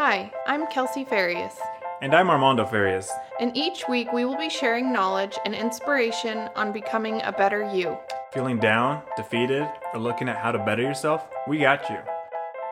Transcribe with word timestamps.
Hi, 0.00 0.30
I'm 0.46 0.68
Kelsey 0.68 1.02
Farias, 1.02 1.58
And 2.00 2.14
I'm 2.14 2.30
Armando 2.30 2.64
Farias. 2.64 3.10
and 3.40 3.50
each 3.56 3.88
week 3.88 4.12
we 4.12 4.24
will 4.24 4.36
be 4.36 4.48
sharing 4.48 4.92
knowledge 4.92 5.36
and 5.44 5.52
inspiration 5.52 6.48
on 6.54 6.70
becoming 6.70 7.20
a 7.24 7.32
better 7.32 7.68
you. 7.74 7.98
Feeling 8.32 8.60
down, 8.60 9.02
defeated, 9.16 9.68
or 9.92 9.98
looking 9.98 10.28
at 10.28 10.36
how 10.36 10.52
to 10.52 10.58
better 10.60 10.82
yourself? 10.82 11.26
We 11.48 11.58
got 11.58 11.90
you. 11.90 11.98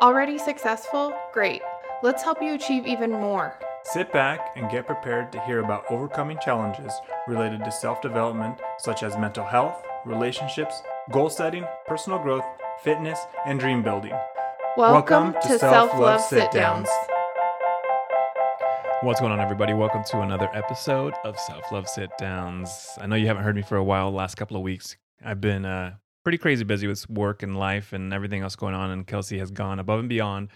Already 0.03 0.39
successful? 0.39 1.13
Great. 1.33 1.63
Let's 2.01 2.23
help 2.23 2.41
you 2.41 2.55
achieve 2.55 2.87
even 2.87 3.11
more. 3.11 3.59
Sit 3.83 4.13
back 4.13 4.53
and 4.55 4.71
get 4.71 4.87
prepared 4.87 5.33
to 5.33 5.41
hear 5.41 5.65
about 5.65 5.91
overcoming 5.91 6.39
challenges 6.39 6.93
related 7.27 7.65
to 7.65 7.73
self 7.73 8.01
development, 8.01 8.61
such 8.79 9.03
as 9.03 9.19
mental 9.19 9.45
health, 9.45 9.83
relationships, 10.05 10.81
goal 11.11 11.29
setting, 11.29 11.67
personal 11.89 12.21
growth, 12.21 12.45
fitness, 12.85 13.19
and 13.47 13.59
dream 13.59 13.83
building. 13.83 14.15
Welcome, 14.77 15.33
Welcome 15.33 15.43
to 15.43 15.49
to 15.49 15.59
Self-Love 15.59 15.91
Self 15.91 16.01
Love 16.01 16.21
Sit 16.21 16.53
Downs. 16.53 16.89
What's 19.03 19.21
going 19.21 19.31
on, 19.31 19.41
everybody? 19.41 19.75
Welcome 19.75 20.05
to 20.05 20.23
another 20.23 20.49
episode 20.55 21.13
of 21.23 21.39
Self 21.39 21.71
Love 21.71 21.87
Sit 21.87 22.11
Downs. 22.19 22.89
I 22.99 23.07
know 23.07 23.15
you 23.15 23.27
haven't 23.27 23.43
heard 23.43 23.55
me 23.55 23.61
for 23.61 23.77
a 23.77 23.85
while, 23.85 24.11
last 24.11 24.37
couple 24.37 24.57
of 24.57 24.63
weeks. 24.63 24.97
I've 25.23 25.41
been 25.41 25.67
uh, 25.67 25.97
pretty 26.23 26.39
crazy 26.39 26.65
busy 26.65 26.87
with 26.87 27.09
work 27.11 27.43
and 27.43 27.59
life 27.59 27.93
and 27.93 28.15
everything 28.15 28.41
else 28.41 28.57
going 28.57 28.75
on, 28.75 28.91
and 28.91 29.07
Kelsey 29.07 29.39
has 29.39 29.51
gone 29.51 29.81
above 29.81 30.01
and 30.01 30.09
beyond 30.09 30.49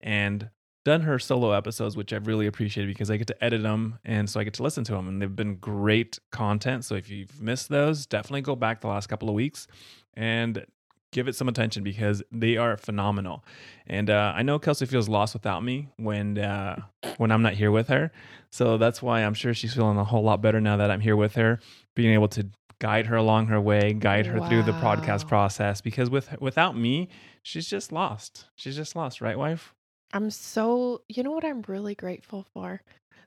and 0.00 0.50
done 0.84 1.02
her 1.02 1.20
solo 1.20 1.52
episodes, 1.52 1.96
which 1.96 2.12
I've 2.12 2.26
really 2.26 2.48
appreciated 2.48 2.88
because 2.88 3.12
I 3.12 3.16
get 3.16 3.28
to 3.28 3.44
edit 3.44 3.62
them 3.62 4.00
and 4.04 4.28
so 4.28 4.40
I 4.40 4.44
get 4.44 4.54
to 4.54 4.64
listen 4.64 4.82
to 4.84 4.92
them, 4.92 5.06
and 5.06 5.22
they've 5.22 5.34
been 5.34 5.56
great 5.56 6.18
content. 6.32 6.84
So 6.84 6.96
if 6.96 7.08
you've 7.08 7.40
missed 7.40 7.68
those, 7.68 8.06
definitely 8.06 8.42
go 8.42 8.56
back 8.56 8.80
the 8.80 8.88
last 8.88 9.06
couple 9.06 9.28
of 9.28 9.36
weeks 9.36 9.68
and 10.14 10.66
give 11.14 11.28
it 11.28 11.36
some 11.36 11.48
attention 11.48 11.82
because 11.82 12.22
they 12.30 12.58
are 12.58 12.76
phenomenal. 12.76 13.42
And 13.86 14.10
uh, 14.10 14.34
I 14.36 14.42
know 14.42 14.58
Kelsey 14.58 14.84
feels 14.84 15.08
lost 15.08 15.32
without 15.32 15.64
me 15.64 15.88
when 15.96 16.36
uh, 16.36 16.82
when 17.16 17.30
I'm 17.30 17.40
not 17.40 17.54
here 17.54 17.70
with 17.70 17.88
her. 17.88 18.10
So 18.50 18.76
that's 18.76 19.00
why 19.00 19.20
I'm 19.20 19.34
sure 19.34 19.54
she's 19.54 19.72
feeling 19.72 19.96
a 19.96 20.04
whole 20.04 20.22
lot 20.22 20.42
better 20.42 20.60
now 20.60 20.76
that 20.76 20.90
I'm 20.90 21.00
here 21.00 21.16
with 21.16 21.36
her, 21.36 21.60
being 21.94 22.12
able 22.12 22.28
to 22.28 22.46
guide 22.80 23.06
her 23.06 23.16
along 23.16 23.46
her 23.46 23.60
way, 23.60 23.94
guide 23.94 24.26
her 24.26 24.46
through 24.48 24.64
the 24.64 24.72
podcast 24.72 25.26
process. 25.26 25.80
Because 25.80 26.10
with 26.10 26.38
without 26.40 26.76
me, 26.76 27.08
she's 27.42 27.68
just 27.68 27.92
lost. 27.92 28.46
She's 28.56 28.76
just 28.76 28.94
lost, 28.94 29.20
right, 29.20 29.38
wife? 29.38 29.72
I'm 30.12 30.30
so, 30.30 31.02
you 31.08 31.22
know 31.22 31.32
what 31.32 31.44
I'm 31.44 31.62
really 31.66 31.94
grateful 31.94 32.46
for? 32.52 32.82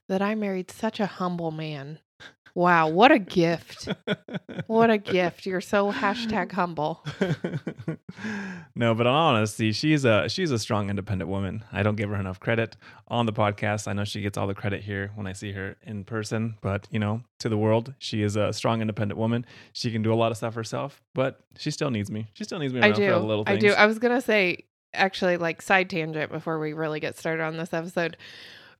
That 0.07 0.21
I 0.21 0.35
married 0.35 0.71
such 0.71 0.99
a 1.01 1.05
humble 1.05 1.51
man. 1.51 1.99
Wow, 2.57 2.87
what 2.87 3.11
a 3.11 3.19
gift. 3.19 3.87
What 4.65 4.89
a 4.89 4.97
gift. 4.97 5.45
You're 5.45 5.61
so 5.61 5.93
hashtag 5.93 6.51
humble. 6.51 7.05
no, 8.75 8.93
but 8.95 9.05
in 9.05 9.13
honesty, 9.13 9.71
she's 9.71 10.03
a 10.03 10.27
she's 10.27 10.51
a 10.51 10.59
strong, 10.59 10.89
independent 10.89 11.29
woman. 11.29 11.63
I 11.71 11.83
don't 11.83 11.95
give 11.95 12.09
her 12.09 12.17
enough 12.17 12.39
credit 12.39 12.75
on 13.07 13.25
the 13.27 13.31
podcast. 13.31 13.87
I 13.87 13.93
know 13.93 14.03
she 14.03 14.19
gets 14.19 14.37
all 14.37 14.45
the 14.45 14.55
credit 14.55 14.83
here 14.83 15.11
when 15.15 15.25
I 15.25 15.31
see 15.31 15.53
her 15.53 15.77
in 15.83 16.03
person, 16.03 16.55
but 16.59 16.85
you 16.91 16.99
know, 16.99 17.21
to 17.39 17.47
the 17.47 17.57
world, 17.57 17.93
she 17.99 18.23
is 18.23 18.35
a 18.35 18.51
strong, 18.51 18.81
independent 18.81 19.17
woman. 19.17 19.45
She 19.71 19.89
can 19.89 20.01
do 20.01 20.11
a 20.11 20.15
lot 20.15 20.31
of 20.31 20.37
stuff 20.37 20.55
herself, 20.55 21.01
but 21.13 21.39
she 21.57 21.71
still 21.71 21.91
needs 21.91 22.11
me. 22.11 22.27
She 22.33 22.43
still 22.43 22.59
needs 22.59 22.73
me 22.73 22.81
I 22.81 22.91
do. 22.91 23.09
for 23.09 23.19
little 23.19 23.45
I 23.47 23.55
do. 23.55 23.71
I 23.71 23.85
was 23.85 23.99
gonna 23.99 24.21
say, 24.21 24.65
actually, 24.93 25.37
like 25.37 25.61
side 25.61 25.89
tangent 25.89 26.29
before 26.29 26.59
we 26.59 26.73
really 26.73 26.99
get 26.99 27.17
started 27.17 27.43
on 27.43 27.55
this 27.55 27.73
episode. 27.73 28.17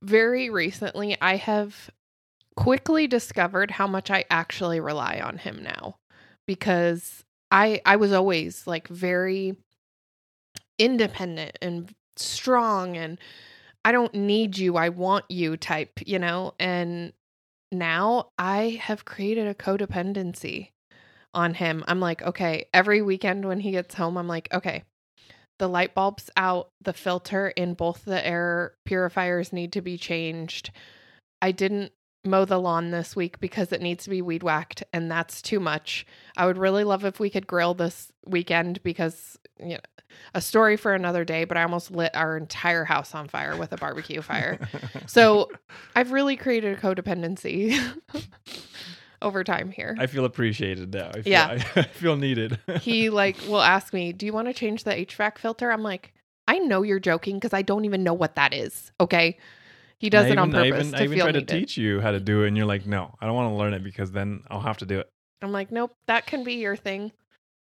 Very 0.02 0.50
recently, 0.50 1.16
I 1.20 1.36
have 1.36 1.90
quickly 2.58 3.06
discovered 3.06 3.70
how 3.70 3.86
much 3.86 4.10
I 4.10 4.24
actually 4.30 4.80
rely 4.80 5.20
on 5.22 5.38
him 5.38 5.62
now, 5.62 5.94
because 6.44 7.22
I 7.52 7.80
I 7.86 7.94
was 7.94 8.12
always 8.12 8.66
like 8.66 8.88
very 8.88 9.54
independent 10.76 11.56
and 11.62 11.94
strong, 12.16 12.96
and 12.96 13.16
I 13.84 13.92
don't 13.92 14.12
need 14.12 14.58
you, 14.58 14.76
I 14.76 14.88
want 14.88 15.24
you 15.28 15.56
type, 15.56 16.00
you 16.04 16.18
know, 16.18 16.54
and 16.58 17.12
now 17.70 18.30
I 18.36 18.80
have 18.82 19.04
created 19.04 19.46
a 19.46 19.54
codependency 19.54 20.70
on 21.32 21.54
him. 21.54 21.84
I'm 21.86 22.00
like, 22.00 22.22
okay, 22.22 22.66
every 22.74 23.02
weekend 23.02 23.44
when 23.44 23.60
he 23.60 23.70
gets 23.70 23.94
home, 23.94 24.18
I'm 24.18 24.26
like, 24.26 24.48
okay, 24.52 24.82
the 25.60 25.68
light 25.68 25.94
bulb's 25.94 26.28
out, 26.36 26.70
the 26.82 26.92
filter 26.92 27.50
in 27.50 27.74
both 27.74 28.04
the 28.04 28.26
air 28.26 28.74
purifiers 28.84 29.52
need 29.52 29.72
to 29.74 29.80
be 29.80 29.96
changed. 29.96 30.72
I 31.40 31.52
didn't 31.52 31.92
mow 32.24 32.44
the 32.44 32.58
lawn 32.58 32.90
this 32.90 33.14
week 33.16 33.40
because 33.40 33.72
it 33.72 33.80
needs 33.80 34.04
to 34.04 34.10
be 34.10 34.22
weed 34.22 34.42
whacked, 34.42 34.82
and 34.92 35.10
that's 35.10 35.40
too 35.42 35.60
much. 35.60 36.06
I 36.36 36.46
would 36.46 36.58
really 36.58 36.84
love 36.84 37.04
if 37.04 37.20
we 37.20 37.30
could 37.30 37.46
grill 37.46 37.74
this 37.74 38.12
weekend 38.26 38.82
because, 38.82 39.38
you 39.60 39.74
know, 39.74 39.80
a 40.34 40.40
story 40.40 40.76
for 40.76 40.94
another 40.94 41.24
day, 41.24 41.44
but 41.44 41.56
I 41.56 41.62
almost 41.62 41.90
lit 41.90 42.14
our 42.14 42.36
entire 42.36 42.84
house 42.84 43.14
on 43.14 43.28
fire 43.28 43.56
with 43.56 43.72
a 43.72 43.76
barbecue 43.76 44.22
fire. 44.22 44.58
So 45.06 45.50
I've 45.94 46.12
really 46.12 46.36
created 46.36 46.76
a 46.76 46.80
codependency 46.80 47.78
over 49.22 49.44
time 49.44 49.70
here. 49.70 49.96
I 49.98 50.06
feel 50.06 50.24
appreciated 50.24 50.94
now. 50.94 51.08
I 51.10 51.22
feel, 51.22 51.22
Yeah. 51.26 51.62
I, 51.76 51.82
feel 51.82 52.16
needed. 52.16 52.58
he 52.80 53.10
like 53.10 53.36
will 53.48 53.62
ask 53.62 53.92
me, 53.92 54.12
"Do 54.12 54.26
you 54.26 54.32
want 54.32 54.48
to 54.48 54.54
change 54.54 54.84
the 54.84 54.92
HVAC 54.92 55.38
filter?" 55.38 55.70
I'm 55.70 55.82
like, 55.82 56.14
"I 56.46 56.58
know 56.58 56.82
you're 56.82 57.00
joking 57.00 57.36
because 57.36 57.52
I 57.52 57.62
don't 57.62 57.84
even 57.84 58.02
know 58.02 58.14
what 58.14 58.36
that 58.36 58.54
is." 58.54 58.92
Okay, 59.00 59.38
he 59.98 60.10
does 60.10 60.26
I 60.26 60.30
it 60.30 60.38
on 60.38 60.48
even- 60.48 60.60
I 60.60 60.70
purpose 60.70 60.86
even, 60.86 60.92
to 60.92 60.98
I 60.98 61.04
even 61.04 61.16
feel 61.16 61.24
tried 61.26 61.32
to 61.32 61.42
teach 61.42 61.76
you 61.76 62.00
how 62.00 62.10
to 62.12 62.20
do 62.20 62.44
it, 62.44 62.48
and 62.48 62.56
you're 62.56 62.66
like, 62.66 62.86
no, 62.86 63.14
I 63.20 63.26
don't 63.26 63.34
want 63.34 63.50
to 63.50 63.56
learn 63.56 63.74
it 63.74 63.82
because 63.82 64.12
then 64.12 64.42
I'll 64.50 64.60
have 64.60 64.78
to 64.78 64.86
do 64.86 64.98
it. 65.00 65.08
I'm 65.42 65.52
like, 65.52 65.70
"Nope, 65.70 65.92
that 66.08 66.26
can 66.26 66.42
be 66.42 66.54
your 66.54 66.74
thing. 66.76 67.12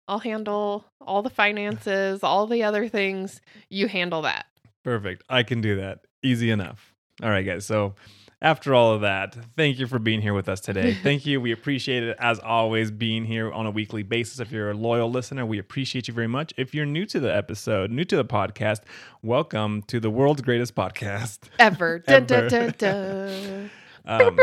I'll 0.07 0.21
handle 0.21 0.85
all 1.01 1.23
the 1.23 1.31
finances, 1.31 2.23
all 2.23 2.47
the 2.47 2.63
other 2.63 2.89
things. 2.89 3.41
You 3.69 3.89
handle 3.89 4.23
that." 4.23 4.47
Perfect. 4.85 5.25
I 5.29 5.43
can 5.43 5.61
do 5.61 5.77
that. 5.77 6.01
Easy 6.23 6.51
enough. 6.51 6.93
All 7.23 7.31
right, 7.31 7.45
guys. 7.45 7.65
So, 7.67 7.95
after 8.45 8.75
all 8.75 8.93
of 8.93 9.01
that, 9.01 9.35
thank 9.57 9.79
you 9.79 9.87
for 9.87 9.99
being 9.99 10.21
here 10.21 10.35
with 10.35 10.51
us 10.51 10.61
today. 10.61 10.93
Thank 11.03 11.25
you. 11.25 11.41
We 11.41 11.51
appreciate 11.51 12.03
it 12.03 12.15
as 12.21 12.39
always 12.39 12.91
being 12.91 13.25
here 13.25 13.51
on 13.51 13.65
a 13.65 13.71
weekly 13.71 14.03
basis. 14.03 14.39
If 14.39 14.53
you're 14.53 14.71
a 14.71 14.75
loyal 14.75 15.11
listener, 15.11 15.47
we 15.47 15.59
appreciate 15.59 16.09
you 16.09 16.15
very 16.15 16.27
much. 16.27 16.53
If 16.59 16.75
you're 16.75 16.85
new 16.85 17.07
to 17.07 17.19
the 17.19 17.35
episode, 17.35 17.91
new 17.91 18.05
to 18.05 18.17
the 18.17 18.25
podcast, 18.25 18.81
welcome 19.23 19.81
to 19.85 19.99
the 19.99 20.11
world's 20.11 20.43
greatest 20.43 20.75
podcast. 20.75 21.39
Ever. 21.59 21.99
Dun, 22.07 22.27
dun, 22.27 22.49
dun, 22.49 22.75
dun. 22.77 23.71
Um, 24.07 24.37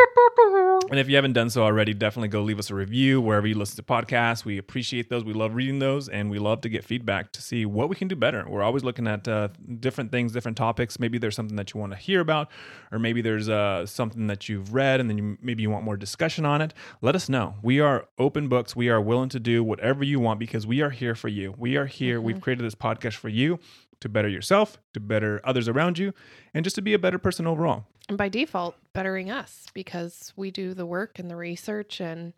and 0.89 0.99
if 0.99 1.07
you 1.07 1.16
haven't 1.16 1.33
done 1.33 1.49
so 1.49 1.63
already, 1.63 1.94
definitely 1.94 2.29
go 2.29 2.41
leave 2.41 2.57
us 2.57 2.72
a 2.72 2.75
review 2.75 3.22
wherever 3.22 3.45
you 3.45 3.55
listen 3.55 3.75
to 3.75 3.83
podcasts. 3.83 4.44
We 4.44 4.57
appreciate 4.57 5.09
those. 5.09 5.23
We 5.23 5.33
love 5.33 5.53
reading 5.53 5.77
those, 5.79 6.09
and 6.09 6.31
we 6.31 6.39
love 6.39 6.61
to 6.61 6.69
get 6.69 6.83
feedback 6.83 7.31
to 7.33 7.41
see 7.41 7.66
what 7.66 7.88
we 7.88 7.95
can 7.95 8.07
do 8.07 8.16
better. 8.16 8.44
We're 8.47 8.63
always 8.63 8.83
looking 8.83 9.07
at 9.07 9.27
uh, 9.27 9.49
different 9.79 10.11
things, 10.11 10.31
different 10.31 10.57
topics. 10.57 10.99
Maybe 10.99 11.19
there's 11.19 11.35
something 11.35 11.57
that 11.57 11.73
you 11.73 11.79
want 11.79 11.94
to 11.94 11.97
hear 11.97 12.22
about, 12.22 12.49
or 12.91 12.97
maybe 12.97 13.22
there's 13.22 13.49
uh, 13.49 13.85
something 13.85 14.27
that 14.27 14.49
you've 14.49 14.73
read, 14.73 14.99
and 14.99 15.09
then 15.09 15.17
you, 15.17 15.38
maybe 15.41 15.61
you 15.61 15.69
want 15.69 15.85
more 15.85 15.97
discussion 15.97 16.43
on 16.43 16.61
it. 16.61 16.73
Let 17.01 17.16
us 17.16 17.29
know. 17.29 17.55
We 17.61 17.79
are 17.79 18.07
open 18.17 18.47
books. 18.47 18.75
We 18.75 18.89
are 18.89 18.99
willing 18.99 19.29
to 19.29 19.39
do 19.39 19.63
whatever 19.63 20.03
you 20.03 20.19
want 20.19 20.39
because 20.39 20.66
we 20.66 20.81
are 20.81 20.89
here 20.89 21.13
for 21.13 21.28
you. 21.28 21.53
We 21.57 21.78
are 21.78 21.85
here. 21.85 22.19
We've 22.19 22.41
created 22.41 22.66
this 22.66 22.75
podcast 22.75 23.13
for 23.13 23.29
you 23.29 23.59
to 23.99 24.09
better 24.09 24.28
yourself, 24.28 24.79
to 24.93 24.99
better 24.99 25.39
others 25.43 25.67
around 25.67 25.99
you, 25.99 26.13
and 26.53 26.63
just 26.63 26.75
to 26.75 26.81
be 26.81 26.93
a 26.93 26.99
better 26.99 27.19
person 27.19 27.45
overall. 27.45 27.85
And 28.09 28.17
by 28.17 28.29
default, 28.29 28.75
bettering 28.94 29.31
us 29.31 29.67
because 29.73 30.34
we 30.35 30.51
do 30.51 30.73
the 30.73 30.85
work 30.85 31.19
and 31.19 31.29
the 31.29 31.35
research 31.35 32.00
and 32.01 32.34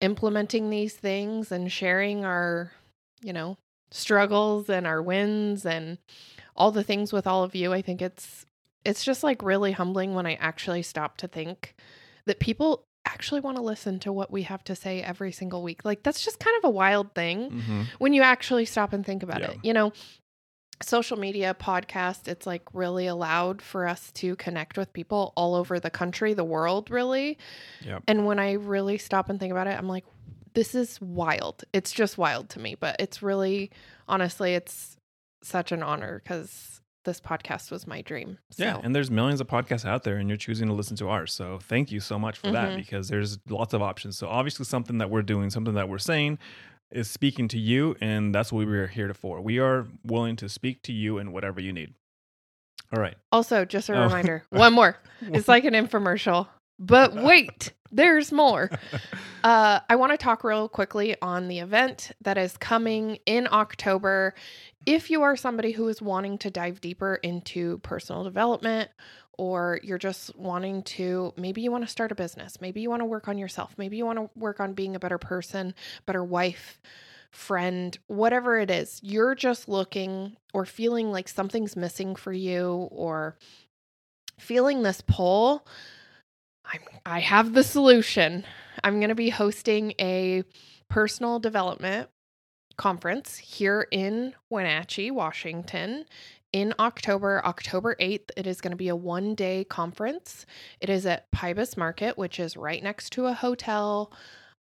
implementing 0.00 0.70
these 0.70 0.94
things 0.94 1.52
and 1.52 1.70
sharing 1.70 2.24
our, 2.24 2.72
you 3.22 3.32
know, 3.32 3.56
struggles 3.90 4.68
and 4.70 4.86
our 4.86 5.02
wins 5.02 5.66
and 5.66 5.98
all 6.56 6.70
the 6.70 6.84
things 6.84 7.12
with 7.12 7.26
all 7.26 7.42
of 7.42 7.54
you. 7.54 7.72
I 7.72 7.82
think 7.82 8.00
it's 8.02 8.46
it's 8.84 9.04
just 9.04 9.22
like 9.22 9.42
really 9.42 9.72
humbling 9.72 10.14
when 10.14 10.26
I 10.26 10.34
actually 10.34 10.82
stop 10.82 11.18
to 11.18 11.28
think 11.28 11.74
that 12.24 12.40
people 12.40 12.84
actually 13.04 13.40
want 13.40 13.56
to 13.58 13.62
listen 13.62 13.98
to 14.00 14.12
what 14.12 14.30
we 14.30 14.42
have 14.42 14.62
to 14.64 14.74
say 14.74 15.02
every 15.02 15.32
single 15.32 15.62
week. 15.62 15.84
Like 15.84 16.02
that's 16.02 16.24
just 16.24 16.38
kind 16.40 16.56
of 16.58 16.64
a 16.68 16.70
wild 16.70 17.14
thing 17.14 17.50
Mm-hmm. 17.50 17.82
when 17.98 18.12
you 18.14 18.22
actually 18.22 18.64
stop 18.64 18.92
and 18.92 19.04
think 19.04 19.22
about 19.22 19.40
Yeah. 19.40 19.50
it. 19.50 19.58
You 19.62 19.72
know, 19.74 19.92
social 20.82 21.18
media, 21.18 21.54
podcast, 21.58 22.26
it's 22.28 22.46
like 22.46 22.62
really 22.72 23.06
allowed 23.06 23.60
for 23.60 23.86
us 23.86 24.10
to 24.12 24.34
connect 24.36 24.78
with 24.78 24.92
people 24.92 25.32
all 25.36 25.54
over 25.54 25.78
the 25.78 25.90
country, 25.90 26.32
the 26.34 26.44
world, 26.44 26.90
really. 26.90 27.38
Yep. 27.82 28.04
And 28.08 28.26
when 28.26 28.38
I 28.38 28.52
really 28.52 28.98
stop 28.98 29.28
and 29.28 29.38
think 29.38 29.52
about 29.52 29.66
it, 29.66 29.78
I'm 29.78 29.88
like, 29.88 30.04
this 30.54 30.74
is 30.74 31.00
wild. 31.00 31.64
It's 31.72 31.92
just 31.92 32.18
wild 32.18 32.48
to 32.50 32.60
me, 32.60 32.74
but 32.74 32.96
it's 32.98 33.22
really, 33.22 33.70
honestly, 34.08 34.54
it's 34.54 34.96
such 35.42 35.70
an 35.72 35.82
honor 35.82 36.20
because 36.22 36.80
this 37.04 37.20
podcast 37.20 37.70
was 37.70 37.86
my 37.86 38.02
dream. 38.02 38.36
So. 38.50 38.64
Yeah, 38.64 38.80
and 38.82 38.94
there's 38.94 39.10
millions 39.10 39.40
of 39.40 39.46
podcasts 39.46 39.86
out 39.86 40.02
there, 40.02 40.16
and 40.16 40.28
you're 40.28 40.36
choosing 40.36 40.68
to 40.68 40.74
listen 40.74 40.96
to 40.98 41.08
ours. 41.08 41.32
So 41.32 41.58
thank 41.62 41.90
you 41.90 41.98
so 42.00 42.18
much 42.18 42.36
for 42.36 42.50
that 42.50 42.70
Mhm. 42.70 42.76
because 42.76 43.08
there's 43.08 43.38
lots 43.48 43.72
of 43.72 43.80
options. 43.80 44.18
So 44.18 44.28
obviously, 44.28 44.66
something 44.66 44.98
that 44.98 45.08
we're 45.08 45.22
doing, 45.22 45.48
something 45.48 45.74
that 45.74 45.88
we're 45.88 45.98
saying, 45.98 46.38
is 46.90 47.08
speaking 47.10 47.48
to 47.48 47.58
you, 47.58 47.96
and 48.00 48.34
that's 48.34 48.52
what 48.52 48.66
we're 48.66 48.86
here 48.88 49.08
to 49.08 49.14
for. 49.14 49.40
We 49.40 49.58
are 49.58 49.86
willing 50.04 50.36
to 50.36 50.48
speak 50.48 50.82
to 50.84 50.92
you 50.92 51.18
in 51.18 51.32
whatever 51.32 51.60
you 51.60 51.72
need. 51.72 51.94
All 52.92 53.00
right. 53.00 53.14
also, 53.30 53.64
just 53.64 53.88
a 53.88 53.96
Oh. 53.96 54.02
reminder 54.04 54.44
one 54.50 54.72
more. 54.72 54.96
It's 55.22 55.46
like 55.48 55.64
an 55.64 55.74
infomercial. 55.74 56.48
But 56.80 57.14
wait, 57.22 57.72
there's 57.92 58.32
more. 58.32 58.70
Uh, 59.44 59.80
I 59.88 59.96
want 59.96 60.12
to 60.12 60.18
talk 60.18 60.42
real 60.42 60.68
quickly 60.68 61.16
on 61.22 61.48
the 61.48 61.60
event 61.60 62.10
that 62.22 62.38
is 62.38 62.56
coming 62.56 63.18
in 63.26 63.46
October. 63.52 64.34
If 64.86 65.10
you 65.10 65.22
are 65.22 65.36
somebody 65.36 65.72
who 65.72 65.86
is 65.88 66.02
wanting 66.02 66.38
to 66.38 66.50
dive 66.50 66.80
deeper 66.80 67.14
into 67.16 67.78
personal 67.78 68.24
development, 68.24 68.90
or 69.40 69.80
you're 69.82 69.96
just 69.96 70.36
wanting 70.36 70.82
to, 70.82 71.32
maybe 71.36 71.62
you 71.62 71.70
want 71.70 71.82
to 71.82 71.90
start 71.90 72.12
a 72.12 72.14
business, 72.14 72.60
maybe 72.60 72.82
you 72.82 72.90
want 72.90 73.00
to 73.00 73.06
work 73.06 73.26
on 73.26 73.38
yourself, 73.38 73.74
maybe 73.78 73.96
you 73.96 74.04
want 74.04 74.18
to 74.18 74.28
work 74.38 74.60
on 74.60 74.74
being 74.74 74.94
a 74.94 75.00
better 75.00 75.16
person, 75.16 75.74
better 76.04 76.22
wife, 76.22 76.78
friend, 77.30 77.98
whatever 78.06 78.58
it 78.58 78.70
is, 78.70 79.00
you're 79.02 79.34
just 79.34 79.66
looking 79.66 80.36
or 80.52 80.66
feeling 80.66 81.10
like 81.10 81.26
something's 81.26 81.74
missing 81.74 82.16
for 82.16 82.34
you 82.34 82.88
or 82.90 83.36
feeling 84.38 84.82
this 84.82 85.00
pull, 85.06 85.66
I'm, 86.72 86.82
I 87.04 87.20
have 87.20 87.54
the 87.54 87.64
solution. 87.64 88.44
I'm 88.84 89.00
going 89.00 89.08
to 89.08 89.14
be 89.14 89.30
hosting 89.30 89.94
a 89.98 90.44
personal 90.88 91.38
development 91.38 92.08
conference 92.76 93.36
here 93.38 93.86
in 93.90 94.34
Wenatchee, 94.48 95.10
Washington 95.10 96.04
in 96.52 96.74
October, 96.78 97.42
October 97.44 97.96
8th. 98.00 98.30
It 98.36 98.46
is 98.46 98.60
going 98.60 98.70
to 98.72 98.76
be 98.76 98.88
a 98.88 98.96
one 98.96 99.34
day 99.34 99.64
conference. 99.64 100.46
It 100.80 100.90
is 100.90 101.06
at 101.06 101.30
Pybus 101.32 101.76
Market, 101.76 102.16
which 102.16 102.40
is 102.40 102.56
right 102.56 102.82
next 102.82 103.10
to 103.14 103.26
a 103.26 103.32
hotel. 103.32 104.12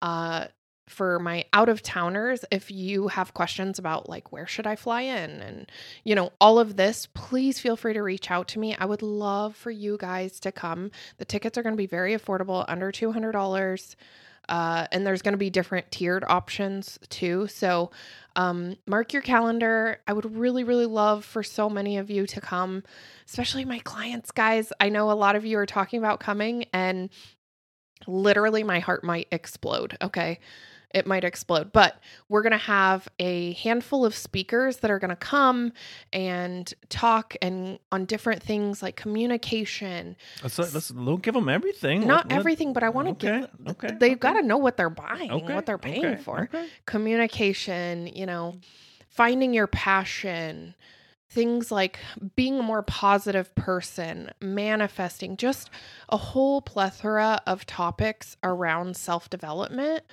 Uh, 0.01 0.47
for 0.87 1.17
my 1.19 1.45
out 1.51 1.69
of 1.69 1.81
towners 1.81 2.45
if 2.51 2.69
you 2.69 3.07
have 3.07 3.33
questions 3.33 3.79
about 3.79 4.07
like 4.07 4.31
where 4.31 4.45
should 4.45 4.67
i 4.67 4.75
fly 4.75 5.01
in? 5.01 5.41
And 5.41 5.71
you 6.03 6.15
know 6.15 6.31
all 6.39 6.59
of 6.59 6.75
this 6.75 7.07
please 7.13 7.59
feel 7.59 7.75
free 7.75 7.93
to 7.93 8.03
reach 8.03 8.29
out 8.29 8.47
to 8.49 8.59
me. 8.59 8.75
I 8.75 8.85
would 8.85 9.01
love 9.01 9.55
for 9.55 9.71
you 9.71 9.97
guys 9.99 10.39
to 10.41 10.51
come. 10.51 10.91
The 11.17 11.25
tickets 11.25 11.57
are 11.57 11.63
going 11.63 11.73
to 11.73 11.77
be 11.77 11.87
very 11.87 12.15
affordable 12.15 12.65
under 12.67 12.91
$200 12.91 13.95
uh, 14.47 14.85
and 14.91 15.07
there's 15.07 15.23
going 15.23 15.33
to 15.33 15.39
be 15.39 15.49
different 15.49 15.89
tiered 15.89 16.23
options 16.27 16.99
too. 17.09 17.47
So 17.47 17.89
um, 18.35 18.75
mark 18.85 19.11
your 19.11 19.23
calendar. 19.23 19.99
I 20.07 20.13
would 20.13 20.35
really 20.35 20.63
really 20.63 20.85
love 20.85 21.25
for 21.25 21.41
so 21.41 21.69
many 21.69 21.97
of 21.97 22.09
you 22.11 22.27
to 22.27 22.41
come 22.41 22.83
especially 23.27 23.65
my 23.65 23.79
clients 23.79 24.31
guys. 24.31 24.71
I 24.79 24.89
know 24.89 25.11
a 25.11 25.13
lot 25.13 25.35
of 25.35 25.45
you 25.45 25.57
are 25.57 25.65
talking 25.65 25.97
about 25.97 26.19
coming 26.19 26.65
and 26.73 27.09
literally 28.07 28.63
my 28.63 28.79
heart 28.79 29.03
might 29.03 29.27
explode 29.31 29.97
okay 30.01 30.39
it 30.95 31.05
might 31.05 31.25
explode. 31.25 31.73
But 31.73 31.99
we're 32.29 32.41
going 32.41 32.53
to 32.53 32.57
have 32.57 33.07
a 33.19 33.53
handful 33.53 34.05
of 34.05 34.15
speakers 34.15 34.77
that 34.77 34.89
are 34.89 34.97
going 34.97 35.09
to 35.09 35.15
come 35.17 35.73
and 36.13 36.73
talk 36.87 37.35
and 37.41 37.77
on 37.91 38.05
different 38.05 38.41
things 38.41 38.81
like 38.81 38.95
communication. 38.95 40.15
Let's, 40.41 40.57
uh, 40.57 40.69
let's 40.73 40.87
don't 40.87 41.21
give 41.21 41.33
them 41.33 41.49
everything. 41.49 42.07
Not 42.07 42.29
let, 42.29 42.39
everything, 42.39 42.71
but 42.71 42.81
I 42.81 42.89
want 42.89 43.19
to 43.19 43.27
okay, 43.27 43.41
give. 43.41 43.71
Okay. 43.71 43.95
They've 43.99 44.11
okay. 44.13 44.19
got 44.19 44.33
to 44.33 44.41
know 44.41 44.57
what 44.57 44.77
they're 44.77 44.89
buying, 44.89 45.29
okay, 45.29 45.53
what 45.53 45.65
they're 45.65 45.77
paying 45.77 46.17
for. 46.17 46.49
Communication, 46.85 48.07
you 48.07 48.25
know, 48.25 48.55
finding 49.09 49.53
your 49.53 49.67
passion 49.67 50.75
things 51.27 51.69
like 51.69 51.99
being 52.37 52.59
a 52.59 52.63
more 52.63 52.81
positive 52.81 53.53
person, 53.55 54.31
manifesting, 54.39 55.35
just 55.35 55.69
a 56.07 56.15
whole 56.15 56.61
plethora 56.61 57.41
of 57.45 57.65
topics 57.65 58.37
around 58.41 58.95
self 58.95 59.29
development. 59.29 60.03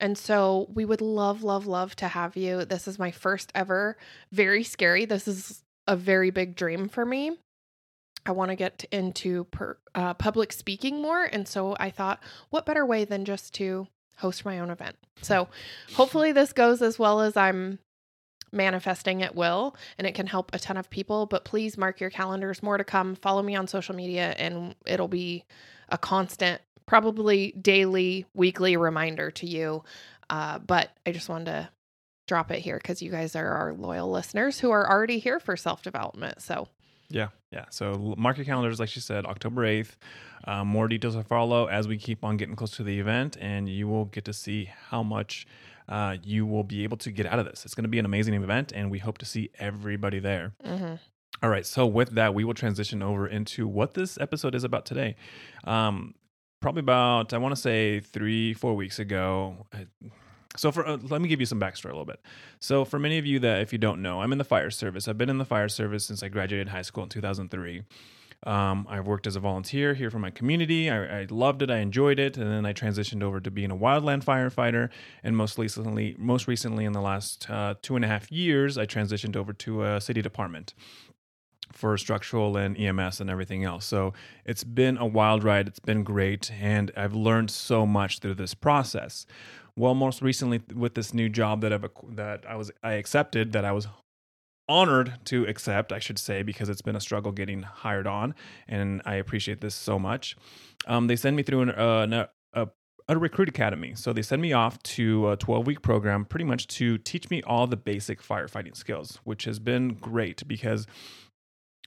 And 0.00 0.16
so 0.16 0.68
we 0.72 0.84
would 0.84 1.00
love, 1.00 1.42
love, 1.42 1.66
love 1.66 1.96
to 1.96 2.08
have 2.08 2.36
you. 2.36 2.64
This 2.64 2.86
is 2.86 2.98
my 2.98 3.10
first 3.10 3.50
ever, 3.54 3.96
very 4.30 4.62
scary. 4.62 5.04
This 5.04 5.26
is 5.26 5.64
a 5.86 5.96
very 5.96 6.30
big 6.30 6.54
dream 6.54 6.88
for 6.88 7.04
me. 7.04 7.36
I 8.26 8.32
want 8.32 8.50
to 8.50 8.56
get 8.56 8.84
into 8.92 9.44
per, 9.44 9.78
uh, 9.94 10.14
public 10.14 10.52
speaking 10.52 11.00
more. 11.00 11.24
And 11.24 11.48
so 11.48 11.76
I 11.80 11.90
thought, 11.90 12.22
what 12.50 12.66
better 12.66 12.84
way 12.84 13.04
than 13.04 13.24
just 13.24 13.54
to 13.54 13.88
host 14.18 14.44
my 14.44 14.58
own 14.58 14.70
event? 14.70 14.96
So 15.22 15.48
hopefully 15.94 16.32
this 16.32 16.52
goes 16.52 16.82
as 16.82 16.98
well 16.98 17.20
as 17.20 17.36
I'm 17.36 17.78
manifesting 18.52 19.20
it 19.20 19.34
will 19.34 19.76
and 19.98 20.06
it 20.06 20.14
can 20.14 20.26
help 20.26 20.54
a 20.54 20.58
ton 20.58 20.76
of 20.76 20.90
people. 20.90 21.26
But 21.26 21.44
please 21.44 21.78
mark 21.78 22.00
your 22.00 22.10
calendars, 22.10 22.62
more 22.62 22.78
to 22.78 22.84
come. 22.84 23.14
Follow 23.14 23.42
me 23.42 23.56
on 23.56 23.66
social 23.66 23.94
media 23.94 24.34
and 24.38 24.74
it'll 24.86 25.08
be 25.08 25.44
a 25.88 25.98
constant 25.98 26.60
probably 26.88 27.52
daily, 27.52 28.26
weekly 28.34 28.76
reminder 28.76 29.30
to 29.30 29.46
you. 29.46 29.84
Uh, 30.30 30.58
but 30.58 30.90
I 31.06 31.12
just 31.12 31.28
wanted 31.28 31.46
to 31.46 31.68
drop 32.26 32.50
it 32.50 32.60
here 32.60 32.78
because 32.78 33.00
you 33.02 33.10
guys 33.10 33.36
are 33.36 33.48
our 33.48 33.72
loyal 33.74 34.10
listeners 34.10 34.58
who 34.58 34.70
are 34.70 34.88
already 34.88 35.18
here 35.18 35.38
for 35.38 35.56
self 35.56 35.82
development. 35.82 36.42
So, 36.42 36.68
yeah, 37.08 37.28
yeah. 37.52 37.66
So 37.70 38.14
mark 38.18 38.36
your 38.36 38.46
calendars, 38.46 38.80
like 38.80 38.88
she 38.88 39.00
said, 39.00 39.26
October 39.26 39.62
8th. 39.62 39.92
Um, 40.44 40.68
more 40.68 40.88
details 40.88 41.14
will 41.14 41.22
follow 41.24 41.66
as 41.66 41.86
we 41.86 41.98
keep 41.98 42.24
on 42.24 42.36
getting 42.36 42.56
close 42.56 42.72
to 42.76 42.82
the 42.82 42.98
event, 42.98 43.36
and 43.40 43.68
you 43.68 43.86
will 43.86 44.06
get 44.06 44.24
to 44.24 44.32
see 44.32 44.70
how 44.88 45.02
much 45.02 45.46
uh, 45.88 46.16
you 46.22 46.46
will 46.46 46.64
be 46.64 46.84
able 46.84 46.96
to 46.98 47.10
get 47.10 47.26
out 47.26 47.38
of 47.38 47.46
this. 47.46 47.64
It's 47.64 47.74
going 47.74 47.84
to 47.84 47.88
be 47.88 47.98
an 47.98 48.04
amazing 48.04 48.34
event, 48.34 48.72
and 48.74 48.90
we 48.90 48.98
hope 48.98 49.18
to 49.18 49.26
see 49.26 49.50
everybody 49.58 50.18
there. 50.18 50.52
mm-hmm. 50.64 50.94
All 51.40 51.50
right. 51.50 51.64
So 51.64 51.86
with 51.86 52.10
that, 52.16 52.34
we 52.34 52.42
will 52.42 52.54
transition 52.54 53.02
over 53.02 53.26
into 53.26 53.68
what 53.68 53.94
this 53.94 54.18
episode 54.20 54.56
is 54.56 54.64
about 54.64 54.84
today. 54.84 55.14
Um, 55.64 56.14
probably 56.60 56.80
about 56.80 57.32
I 57.32 57.38
want 57.38 57.54
to 57.54 57.60
say 57.60 58.00
three 58.00 58.54
four 58.54 58.74
weeks 58.74 58.98
ago. 58.98 59.66
So 60.56 60.72
for 60.72 60.86
uh, 60.86 60.98
let 61.02 61.20
me 61.20 61.28
give 61.28 61.40
you 61.40 61.46
some 61.46 61.60
backstory 61.60 61.86
a 61.86 61.88
little 61.88 62.04
bit. 62.04 62.20
So 62.58 62.84
for 62.84 62.98
many 62.98 63.18
of 63.18 63.26
you 63.26 63.38
that 63.40 63.60
if 63.60 63.72
you 63.72 63.78
don't 63.78 64.02
know, 64.02 64.22
I'm 64.22 64.32
in 64.32 64.38
the 64.38 64.44
fire 64.44 64.70
service. 64.70 65.06
I've 65.08 65.18
been 65.18 65.30
in 65.30 65.38
the 65.38 65.44
fire 65.44 65.68
service 65.68 66.04
since 66.04 66.22
I 66.22 66.28
graduated 66.28 66.68
high 66.68 66.82
school 66.82 67.04
in 67.04 67.08
2003. 67.08 67.82
Um, 68.44 68.86
I've 68.88 69.06
worked 69.06 69.26
as 69.26 69.34
a 69.34 69.40
volunteer 69.40 69.94
here 69.94 70.10
for 70.10 70.20
my 70.20 70.30
community. 70.30 70.88
I, 70.88 71.22
I, 71.22 71.26
loved 71.28 71.60
it. 71.60 71.70
I 71.70 71.78
enjoyed 71.78 72.20
it, 72.20 72.36
and 72.36 72.46
then 72.46 72.64
I 72.64 72.72
transitioned 72.72 73.20
over 73.20 73.40
to 73.40 73.50
being 73.50 73.72
a 73.72 73.76
wildland 73.76 74.22
firefighter. 74.24 74.90
And 75.24 75.36
most 75.36 75.58
recently, 75.58 76.14
most 76.18 76.46
recently 76.46 76.84
in 76.84 76.92
the 76.92 77.00
last 77.00 77.50
uh, 77.50 77.74
two 77.82 77.96
and 77.96 78.04
a 78.04 78.08
half 78.08 78.30
years, 78.30 78.78
I 78.78 78.86
transitioned 78.86 79.34
over 79.34 79.52
to 79.52 79.82
a 79.82 80.00
city 80.00 80.22
department 80.22 80.72
for 81.72 81.96
structural 81.96 82.56
and 82.56 82.78
EMS 82.78 83.20
and 83.20 83.30
everything 83.30 83.64
else. 83.64 83.84
So 83.84 84.12
it's 84.44 84.64
been 84.64 84.96
a 84.98 85.06
wild 85.06 85.44
ride. 85.44 85.68
It's 85.68 85.78
been 85.78 86.02
great. 86.02 86.50
And 86.60 86.90
I've 86.96 87.14
learned 87.14 87.50
so 87.50 87.86
much 87.86 88.18
through 88.18 88.34
this 88.34 88.54
process. 88.54 89.26
Well, 89.76 89.94
most 89.94 90.22
recently 90.22 90.60
with 90.74 90.94
this 90.94 91.14
new 91.14 91.28
job 91.28 91.60
that 91.60 91.72
I've, 91.72 91.86
that 92.10 92.44
I 92.48 92.56
was, 92.56 92.70
I 92.82 92.94
accepted 92.94 93.52
that 93.52 93.64
I 93.64 93.72
was 93.72 93.86
honored 94.68 95.14
to 95.24 95.44
accept, 95.46 95.92
I 95.92 95.98
should 95.98 96.18
say, 96.18 96.42
because 96.42 96.68
it's 96.68 96.82
been 96.82 96.96
a 96.96 97.00
struggle 97.00 97.32
getting 97.32 97.62
hired 97.62 98.06
on. 98.06 98.34
And 98.66 99.00
I 99.06 99.14
appreciate 99.14 99.60
this 99.60 99.74
so 99.74 99.98
much. 99.98 100.36
Um, 100.86 101.06
they 101.06 101.16
send 101.16 101.36
me 101.36 101.42
through 101.42 101.62
an, 101.62 101.70
uh, 101.70 102.26
a, 102.52 102.68
a 103.08 103.18
recruit 103.18 103.48
academy. 103.48 103.94
So 103.94 104.12
they 104.12 104.22
send 104.22 104.42
me 104.42 104.52
off 104.52 104.82
to 104.82 105.30
a 105.30 105.36
12 105.36 105.66
week 105.66 105.82
program 105.82 106.24
pretty 106.24 106.44
much 106.44 106.66
to 106.68 106.98
teach 106.98 107.30
me 107.30 107.42
all 107.42 107.66
the 107.66 107.76
basic 107.76 108.22
firefighting 108.22 108.76
skills, 108.76 109.18
which 109.24 109.44
has 109.44 109.58
been 109.58 109.94
great 109.94 110.46
because 110.46 110.86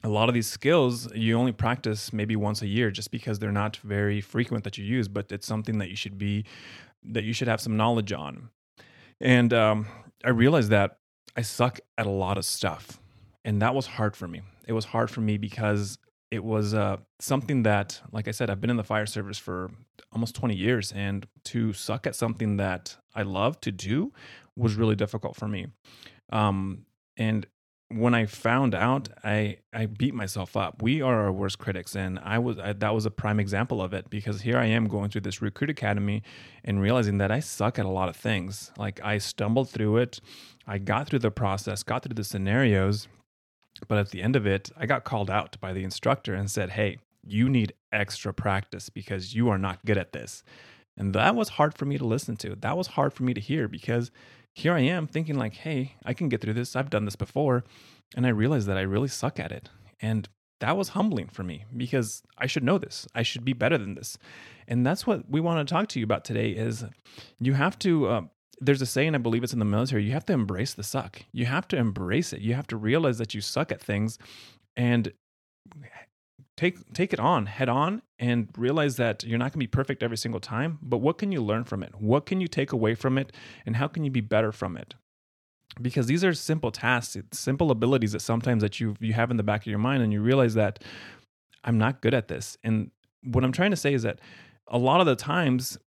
a 0.03 0.09
lot 0.09 0.29
of 0.29 0.33
these 0.33 0.47
skills 0.47 1.11
you 1.13 1.37
only 1.37 1.51
practice 1.51 2.11
maybe 2.11 2.35
once 2.35 2.61
a 2.61 2.67
year 2.67 2.91
just 2.91 3.11
because 3.11 3.39
they're 3.39 3.51
not 3.51 3.77
very 3.77 4.21
frequent 4.21 4.63
that 4.63 4.77
you 4.77 4.85
use 4.85 5.07
but 5.07 5.31
it's 5.31 5.47
something 5.47 5.77
that 5.77 5.89
you 5.89 5.95
should 5.95 6.17
be 6.17 6.45
that 7.03 7.23
you 7.23 7.33
should 7.33 7.47
have 7.47 7.59
some 7.59 7.75
knowledge 7.75 8.11
on. 8.11 8.49
And 9.19 9.53
um, 9.53 9.87
i 10.23 10.29
realized 10.29 10.69
that 10.69 10.97
i 11.35 11.41
suck 11.41 11.79
at 11.97 12.05
a 12.05 12.11
lot 12.11 12.37
of 12.37 12.45
stuff 12.45 12.99
and 13.43 13.61
that 13.61 13.73
was 13.73 13.87
hard 13.87 14.15
for 14.15 14.27
me. 14.27 14.41
It 14.67 14.73
was 14.73 14.85
hard 14.85 15.09
for 15.09 15.21
me 15.21 15.37
because 15.37 15.97
it 16.29 16.43
was 16.43 16.73
uh, 16.73 16.97
something 17.19 17.63
that 17.63 18.01
like 18.11 18.27
i 18.27 18.31
said 18.31 18.49
i've 18.49 18.61
been 18.61 18.69
in 18.69 18.77
the 18.77 18.83
fire 18.83 19.05
service 19.05 19.37
for 19.37 19.71
almost 20.13 20.35
20 20.35 20.55
years 20.55 20.91
and 20.93 21.27
to 21.43 21.73
suck 21.73 22.05
at 22.05 22.15
something 22.15 22.57
that 22.57 22.95
i 23.15 23.21
love 23.21 23.59
to 23.61 23.71
do 23.71 24.13
was 24.55 24.75
really 24.75 24.95
difficult 24.95 25.35
for 25.35 25.47
me. 25.47 25.67
Um, 26.31 26.85
and 27.17 27.45
when 27.95 28.13
I 28.13 28.25
found 28.25 28.75
out, 28.75 29.09
I 29.23 29.57
I 29.73 29.85
beat 29.85 30.13
myself 30.13 30.57
up. 30.57 30.81
We 30.81 31.01
are 31.01 31.21
our 31.21 31.31
worst 31.31 31.59
critics, 31.59 31.95
and 31.95 32.19
I 32.19 32.39
was 32.39 32.59
I, 32.59 32.73
that 32.73 32.93
was 32.93 33.05
a 33.05 33.11
prime 33.11 33.39
example 33.39 33.81
of 33.81 33.93
it 33.93 34.09
because 34.09 34.41
here 34.41 34.57
I 34.57 34.65
am 34.65 34.87
going 34.87 35.09
through 35.09 35.21
this 35.21 35.41
recruit 35.41 35.69
academy 35.69 36.23
and 36.63 36.81
realizing 36.81 37.17
that 37.19 37.31
I 37.31 37.39
suck 37.39 37.79
at 37.79 37.85
a 37.85 37.89
lot 37.89 38.09
of 38.09 38.15
things. 38.15 38.71
Like 38.77 38.99
I 39.03 39.17
stumbled 39.17 39.69
through 39.69 39.97
it, 39.97 40.19
I 40.67 40.77
got 40.77 41.07
through 41.07 41.19
the 41.19 41.31
process, 41.31 41.83
got 41.83 42.03
through 42.03 42.15
the 42.15 42.23
scenarios, 42.23 43.07
but 43.87 43.97
at 43.97 44.09
the 44.09 44.21
end 44.21 44.35
of 44.35 44.45
it, 44.45 44.71
I 44.77 44.85
got 44.85 45.03
called 45.03 45.29
out 45.29 45.59
by 45.59 45.73
the 45.73 45.83
instructor 45.83 46.33
and 46.33 46.49
said, 46.49 46.71
"Hey, 46.71 46.97
you 47.25 47.49
need 47.49 47.73
extra 47.91 48.33
practice 48.33 48.89
because 48.89 49.35
you 49.35 49.49
are 49.49 49.57
not 49.57 49.85
good 49.85 49.97
at 49.97 50.13
this." 50.13 50.43
And 50.97 51.13
that 51.13 51.35
was 51.35 51.49
hard 51.49 51.73
for 51.73 51.85
me 51.85 51.97
to 51.97 52.05
listen 52.05 52.35
to. 52.37 52.55
That 52.55 52.77
was 52.77 52.87
hard 52.87 53.13
for 53.13 53.23
me 53.23 53.33
to 53.33 53.41
hear 53.41 53.67
because 53.67 54.11
here 54.53 54.73
I 54.73 54.81
am 54.81 55.07
thinking 55.07 55.37
like, 55.37 55.53
hey, 55.53 55.95
I 56.05 56.13
can 56.13 56.29
get 56.29 56.41
through 56.41 56.53
this. 56.53 56.75
I've 56.75 56.89
done 56.89 57.05
this 57.05 57.15
before. 57.15 57.63
And 58.15 58.25
I 58.25 58.29
realized 58.29 58.67
that 58.67 58.77
I 58.77 58.81
really 58.81 59.07
suck 59.07 59.39
at 59.39 59.51
it. 59.51 59.69
And 60.01 60.27
that 60.59 60.77
was 60.77 60.89
humbling 60.89 61.27
for 61.27 61.43
me 61.43 61.65
because 61.75 62.21
I 62.37 62.47
should 62.47 62.63
know 62.63 62.77
this. 62.77 63.07
I 63.15 63.23
should 63.23 63.45
be 63.45 63.53
better 63.53 63.77
than 63.77 63.95
this. 63.95 64.17
And 64.67 64.85
that's 64.85 65.07
what 65.07 65.29
we 65.29 65.41
want 65.41 65.67
to 65.67 65.73
talk 65.73 65.87
to 65.89 65.99
you 65.99 66.05
about 66.05 66.23
today 66.25 66.51
is 66.51 66.85
you 67.39 67.53
have 67.53 67.79
to 67.79 68.07
uh, 68.07 68.21
there's 68.59 68.81
a 68.81 68.85
saying 68.85 69.15
I 69.15 69.17
believe 69.17 69.43
it's 69.43 69.53
in 69.53 69.59
the 69.59 69.65
military, 69.65 70.03
you 70.03 70.11
have 70.11 70.25
to 70.27 70.33
embrace 70.33 70.73
the 70.73 70.83
suck. 70.83 71.23
You 71.31 71.47
have 71.47 71.67
to 71.69 71.77
embrace 71.77 72.31
it. 72.31 72.41
You 72.41 72.53
have 72.53 72.67
to 72.67 72.77
realize 72.77 73.17
that 73.17 73.33
you 73.33 73.41
suck 73.41 73.71
at 73.71 73.81
things 73.81 74.19
and 74.77 75.11
take 76.61 76.93
take 76.93 77.11
it 77.11 77.19
on 77.19 77.47
head 77.47 77.67
on 77.67 78.03
and 78.19 78.47
realize 78.55 78.95
that 78.97 79.23
you're 79.23 79.39
not 79.39 79.45
going 79.45 79.53
to 79.53 79.57
be 79.57 79.67
perfect 79.67 80.03
every 80.03 80.17
single 80.17 80.39
time 80.39 80.77
but 80.83 80.97
what 80.97 81.17
can 81.17 81.31
you 81.31 81.41
learn 81.41 81.63
from 81.63 81.81
it 81.81 81.93
what 81.99 82.27
can 82.27 82.39
you 82.39 82.47
take 82.47 82.71
away 82.71 82.93
from 82.93 83.17
it 83.17 83.31
and 83.65 83.75
how 83.77 83.87
can 83.87 84.03
you 84.03 84.11
be 84.11 84.21
better 84.21 84.51
from 84.51 84.77
it 84.77 84.93
because 85.81 86.05
these 86.05 86.23
are 86.23 86.33
simple 86.35 86.71
tasks 86.71 87.17
simple 87.31 87.71
abilities 87.71 88.11
that 88.11 88.19
sometimes 88.19 88.61
that 88.61 88.79
you 88.79 88.95
you 88.99 89.13
have 89.13 89.31
in 89.31 89.37
the 89.37 89.43
back 89.43 89.61
of 89.61 89.67
your 89.67 89.79
mind 89.79 90.03
and 90.03 90.13
you 90.13 90.21
realize 90.21 90.53
that 90.53 90.83
i'm 91.63 91.79
not 91.79 91.99
good 91.99 92.13
at 92.13 92.27
this 92.27 92.57
and 92.63 92.91
what 93.23 93.43
i'm 93.43 93.51
trying 93.51 93.71
to 93.71 93.77
say 93.77 93.93
is 93.93 94.03
that 94.03 94.19
a 94.67 94.77
lot 94.77 94.99
of 94.99 95.07
the 95.07 95.15
times 95.15 95.79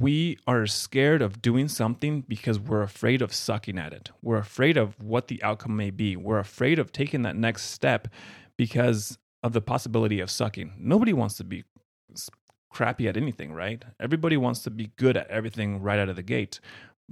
we 0.00 0.38
are 0.46 0.66
scared 0.66 1.20
of 1.20 1.42
doing 1.42 1.68
something 1.68 2.22
because 2.22 2.58
we're 2.58 2.80
afraid 2.80 3.20
of 3.20 3.34
sucking 3.34 3.78
at 3.78 3.92
it. 3.92 4.10
We're 4.22 4.38
afraid 4.38 4.78
of 4.78 4.98
what 4.98 5.28
the 5.28 5.42
outcome 5.42 5.76
may 5.76 5.90
be. 5.90 6.16
We're 6.16 6.38
afraid 6.38 6.78
of 6.78 6.90
taking 6.90 7.20
that 7.22 7.36
next 7.36 7.64
step 7.64 8.08
because 8.56 9.18
of 9.44 9.52
the 9.52 9.60
possibility 9.60 10.18
of 10.20 10.30
sucking. 10.30 10.72
Nobody 10.78 11.12
wants 11.12 11.36
to 11.36 11.44
be 11.44 11.64
crappy 12.72 13.06
at 13.06 13.16
anything, 13.16 13.52
right? 13.52 13.84
Everybody 14.00 14.38
wants 14.38 14.62
to 14.62 14.70
be 14.70 14.90
good 14.96 15.16
at 15.18 15.28
everything 15.28 15.82
right 15.82 15.98
out 15.98 16.08
of 16.08 16.16
the 16.16 16.22
gate. 16.22 16.58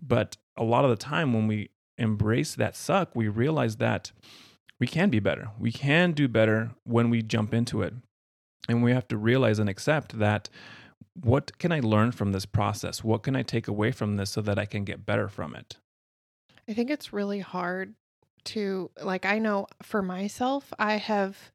But 0.01 0.39
a 0.57 0.65
lot 0.65 0.85
of 0.85 0.91
the 0.91 0.97
time 0.97 1.35
when 1.35 1.47
we 1.47 1.71
embrace 1.99 2.55
that 2.55 2.75
suck, 2.75 3.15
we 3.15 3.29
realize 3.29 3.77
that 3.77 4.13
we 4.81 4.87
can 4.87 5.11
be 5.11 5.21
better. 5.21 5.51
We 5.61 5.71
can 5.71 6.13
do 6.13 6.27
better 6.27 6.71
when 6.85 7.11
we 7.11 7.23
jump 7.23 7.53
into 7.53 7.83
it. 7.83 7.93
And 8.67 8.83
we 8.83 8.93
have 8.93 9.07
to 9.09 9.19
realize 9.19 9.59
and 9.59 9.69
accept 9.69 10.19
that 10.19 10.49
what 11.21 11.59
can 11.59 11.71
I 11.71 11.81
learn 11.81 12.13
from 12.13 12.33
this 12.33 12.47
process? 12.47 13.05
What 13.05 13.23
can 13.23 13.37
I 13.37 13.43
take 13.43 13.69
away 13.69 13.93
from 13.93 14.17
this 14.17 14.31
so 14.31 14.41
that 14.41 14.59
I 14.59 14.65
can 14.65 14.85
get 14.85 15.05
better 15.05 15.29
from 15.29 15.55
it? 15.55 15.77
I 16.67 16.73
think 16.73 16.89
it's 16.89 17.13
really 17.13 17.41
hard 17.41 17.95
to, 18.45 18.91
like, 19.03 19.27
I 19.27 19.39
know 19.39 19.67
for 19.83 20.01
myself, 20.01 20.73
I 20.79 20.97
have 20.97 21.53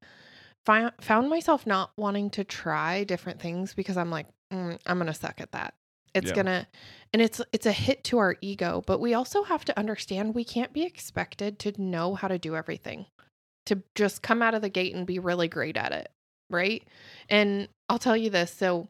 fi- 0.67 0.91
found 0.99 1.29
myself 1.29 1.65
not 1.65 1.91
wanting 1.95 2.29
to 2.31 2.43
try 2.43 3.05
different 3.05 3.39
things 3.39 3.73
because 3.73 3.95
I'm 3.95 4.11
like, 4.11 4.27
mm, 4.53 4.77
I'm 4.85 4.97
going 4.97 5.07
to 5.07 5.13
suck 5.13 5.39
at 5.39 5.53
that. 5.53 5.73
It's 6.13 6.27
yeah. 6.27 6.33
going 6.33 6.45
to, 6.47 6.67
and 7.13 7.21
it's, 7.21 7.39
it's 7.53 7.65
a 7.65 7.71
hit 7.71 8.03
to 8.05 8.17
our 8.17 8.35
ego, 8.41 8.83
but 8.85 8.99
we 8.99 9.13
also 9.13 9.43
have 9.43 9.63
to 9.65 9.79
understand 9.79 10.35
we 10.35 10.43
can't 10.43 10.73
be 10.73 10.83
expected 10.83 11.57
to 11.59 11.81
know 11.81 12.15
how 12.15 12.27
to 12.27 12.37
do 12.37 12.55
everything, 12.55 13.05
to 13.67 13.81
just 13.95 14.21
come 14.21 14.41
out 14.41 14.55
of 14.55 14.61
the 14.61 14.69
gate 14.69 14.93
and 14.93 15.07
be 15.07 15.19
really 15.19 15.47
great 15.47 15.77
at 15.77 15.93
it. 15.93 16.11
Right. 16.49 16.83
And 17.29 17.69
I'll 17.87 17.99
tell 17.99 18.17
you 18.17 18.29
this. 18.29 18.51
So, 18.51 18.89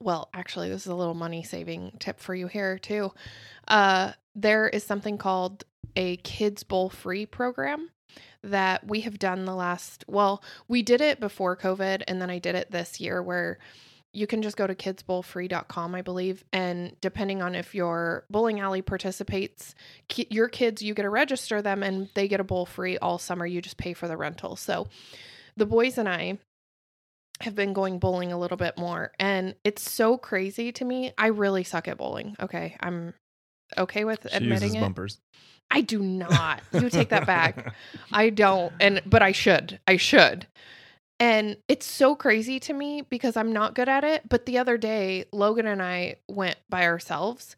well, 0.00 0.28
actually, 0.34 0.68
this 0.68 0.82
is 0.82 0.88
a 0.92 0.94
little 0.94 1.14
money 1.14 1.42
saving 1.42 1.96
tip 1.98 2.20
for 2.20 2.34
you 2.34 2.46
here, 2.46 2.78
too. 2.78 3.12
Uh, 3.68 4.12
there 4.34 4.68
is 4.68 4.84
something 4.84 5.16
called 5.16 5.64
a 5.96 6.16
Kids 6.18 6.62
Bowl 6.62 6.90
Free 6.90 7.24
program 7.26 7.90
that 8.42 8.86
we 8.86 9.00
have 9.00 9.18
done 9.18 9.44
the 9.44 9.54
last, 9.54 10.04
well, 10.08 10.42
we 10.68 10.82
did 10.82 11.00
it 11.00 11.20
before 11.20 11.56
COVID, 11.56 12.02
and 12.06 12.20
then 12.20 12.30
I 12.30 12.38
did 12.38 12.54
it 12.54 12.70
this 12.70 13.00
year 13.00 13.22
where 13.22 13.58
you 14.14 14.26
can 14.26 14.42
just 14.42 14.56
go 14.56 14.66
to 14.66 14.74
kidsbowlfree.com, 14.74 15.94
I 15.94 16.02
believe. 16.02 16.44
And 16.52 16.94
depending 17.00 17.40
on 17.40 17.54
if 17.54 17.74
your 17.74 18.24
bowling 18.30 18.60
alley 18.60 18.82
participates, 18.82 19.74
ki- 20.08 20.26
your 20.30 20.48
kids, 20.48 20.82
you 20.82 20.92
get 20.94 21.02
to 21.02 21.10
register 21.10 21.62
them 21.62 21.82
and 21.82 22.10
they 22.14 22.28
get 22.28 22.40
a 22.40 22.44
bowl 22.44 22.66
free 22.66 22.98
all 22.98 23.18
summer. 23.18 23.46
You 23.46 23.62
just 23.62 23.78
pay 23.78 23.94
for 23.94 24.08
the 24.08 24.16
rental. 24.16 24.56
So 24.56 24.88
the 25.56 25.66
boys 25.66 25.96
and 25.96 26.08
I 26.08 26.38
have 27.40 27.54
been 27.54 27.72
going 27.72 27.98
bowling 27.98 28.32
a 28.32 28.38
little 28.38 28.58
bit 28.58 28.76
more 28.76 29.12
and 29.18 29.54
it's 29.64 29.90
so 29.90 30.18
crazy 30.18 30.72
to 30.72 30.84
me. 30.84 31.12
I 31.16 31.28
really 31.28 31.64
suck 31.64 31.88
at 31.88 31.96
bowling. 31.96 32.36
Okay. 32.38 32.76
I'm 32.80 33.14
okay 33.78 34.04
with 34.04 34.26
she 34.30 34.36
admitting 34.36 34.74
it. 34.74 34.80
bumpers. 34.80 35.20
I 35.72 35.80
do 35.80 36.00
not. 36.00 36.62
You 36.72 36.90
take 36.90 37.08
that 37.08 37.26
back. 37.26 37.74
I 38.12 38.30
don't 38.30 38.72
and 38.80 39.00
but 39.06 39.22
I 39.22 39.32
should. 39.32 39.80
I 39.86 39.96
should. 39.96 40.46
And 41.18 41.56
it's 41.68 41.86
so 41.86 42.14
crazy 42.14 42.60
to 42.60 42.72
me 42.72 43.02
because 43.02 43.36
I'm 43.36 43.52
not 43.52 43.74
good 43.74 43.88
at 43.88 44.04
it, 44.04 44.28
but 44.28 44.46
the 44.46 44.58
other 44.58 44.76
day 44.76 45.24
Logan 45.32 45.66
and 45.66 45.82
I 45.82 46.16
went 46.28 46.56
by 46.68 46.84
ourselves 46.84 47.56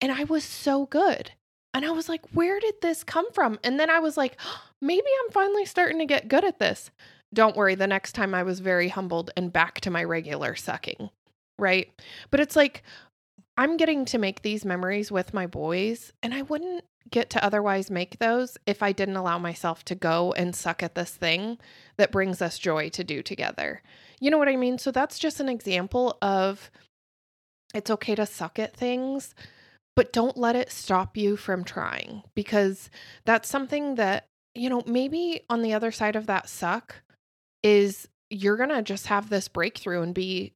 and 0.00 0.10
I 0.10 0.24
was 0.24 0.44
so 0.44 0.86
good. 0.86 1.32
And 1.74 1.86
I 1.86 1.90
was 1.90 2.08
like, 2.08 2.26
where 2.32 2.60
did 2.60 2.74
this 2.82 3.02
come 3.02 3.32
from? 3.32 3.58
And 3.64 3.80
then 3.80 3.88
I 3.88 3.98
was 4.00 4.16
like, 4.16 4.38
maybe 4.82 5.06
I'm 5.24 5.32
finally 5.32 5.64
starting 5.64 5.98
to 6.00 6.04
get 6.04 6.28
good 6.28 6.44
at 6.44 6.58
this 6.58 6.90
don't 7.34 7.56
worry, 7.56 7.74
the 7.74 7.86
next 7.86 8.12
time 8.12 8.34
I 8.34 8.42
was 8.42 8.60
very 8.60 8.88
humbled 8.88 9.30
and 9.36 9.52
back 9.52 9.80
to 9.82 9.90
my 9.90 10.04
regular 10.04 10.54
sucking. 10.54 11.10
Right. 11.58 11.90
But 12.30 12.40
it's 12.40 12.56
like, 12.56 12.82
I'm 13.56 13.76
getting 13.76 14.04
to 14.06 14.18
make 14.18 14.42
these 14.42 14.64
memories 14.64 15.12
with 15.12 15.34
my 15.34 15.46
boys, 15.46 16.12
and 16.22 16.34
I 16.34 16.42
wouldn't 16.42 16.84
get 17.10 17.30
to 17.30 17.44
otherwise 17.44 17.90
make 17.90 18.18
those 18.18 18.56
if 18.66 18.82
I 18.82 18.92
didn't 18.92 19.16
allow 19.16 19.38
myself 19.38 19.84
to 19.86 19.94
go 19.94 20.32
and 20.32 20.54
suck 20.54 20.82
at 20.82 20.94
this 20.94 21.14
thing 21.14 21.58
that 21.96 22.12
brings 22.12 22.40
us 22.40 22.58
joy 22.58 22.88
to 22.90 23.04
do 23.04 23.22
together. 23.22 23.82
You 24.20 24.30
know 24.30 24.38
what 24.38 24.48
I 24.48 24.56
mean? 24.56 24.78
So 24.78 24.90
that's 24.90 25.18
just 25.18 25.40
an 25.40 25.48
example 25.48 26.16
of 26.22 26.70
it's 27.74 27.90
okay 27.90 28.14
to 28.14 28.26
suck 28.26 28.58
at 28.58 28.76
things, 28.76 29.34
but 29.96 30.12
don't 30.12 30.36
let 30.36 30.56
it 30.56 30.70
stop 30.70 31.16
you 31.16 31.36
from 31.36 31.64
trying 31.64 32.22
because 32.34 32.90
that's 33.24 33.48
something 33.48 33.96
that, 33.96 34.26
you 34.54 34.70
know, 34.70 34.82
maybe 34.86 35.42
on 35.50 35.62
the 35.62 35.74
other 35.74 35.90
side 35.90 36.16
of 36.16 36.26
that 36.26 36.48
suck, 36.48 37.02
is 37.62 38.08
you're 38.30 38.56
going 38.56 38.70
to 38.70 38.82
just 38.82 39.06
have 39.08 39.28
this 39.28 39.48
breakthrough 39.48 40.02
and 40.02 40.14
be 40.14 40.52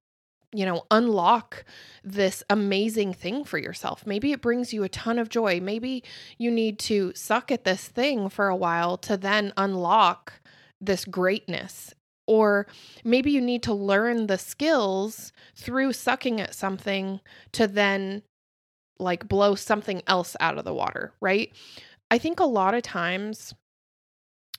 you 0.56 0.64
know, 0.64 0.84
unlock 0.90 1.64
this 2.02 2.42
amazing 2.48 3.12
thing 3.12 3.44
for 3.44 3.58
yourself. 3.58 4.06
Maybe 4.06 4.32
it 4.32 4.40
brings 4.40 4.72
you 4.72 4.82
a 4.82 4.88
ton 4.88 5.18
of 5.18 5.28
joy. 5.28 5.60
Maybe 5.60 6.02
you 6.38 6.50
need 6.50 6.78
to 6.80 7.12
suck 7.14 7.50
at 7.50 7.64
this 7.64 7.86
thing 7.88 8.28
for 8.28 8.48
a 8.48 8.56
while 8.56 8.96
to 8.98 9.16
then 9.16 9.52
unlock 9.56 10.34
this 10.80 11.04
greatness. 11.04 11.94
Or 12.26 12.66
maybe 13.04 13.30
you 13.30 13.40
need 13.40 13.62
to 13.64 13.74
learn 13.74 14.26
the 14.26 14.38
skills 14.38 15.32
through 15.54 15.92
sucking 15.92 16.40
at 16.40 16.54
something 16.54 17.20
to 17.52 17.66
then 17.66 18.22
like 18.98 19.28
blow 19.28 19.54
something 19.54 20.02
else 20.06 20.36
out 20.40 20.58
of 20.58 20.64
the 20.64 20.74
water, 20.74 21.12
right? 21.20 21.52
I 22.10 22.18
think 22.18 22.40
a 22.40 22.44
lot 22.44 22.74
of 22.74 22.82
times 22.82 23.54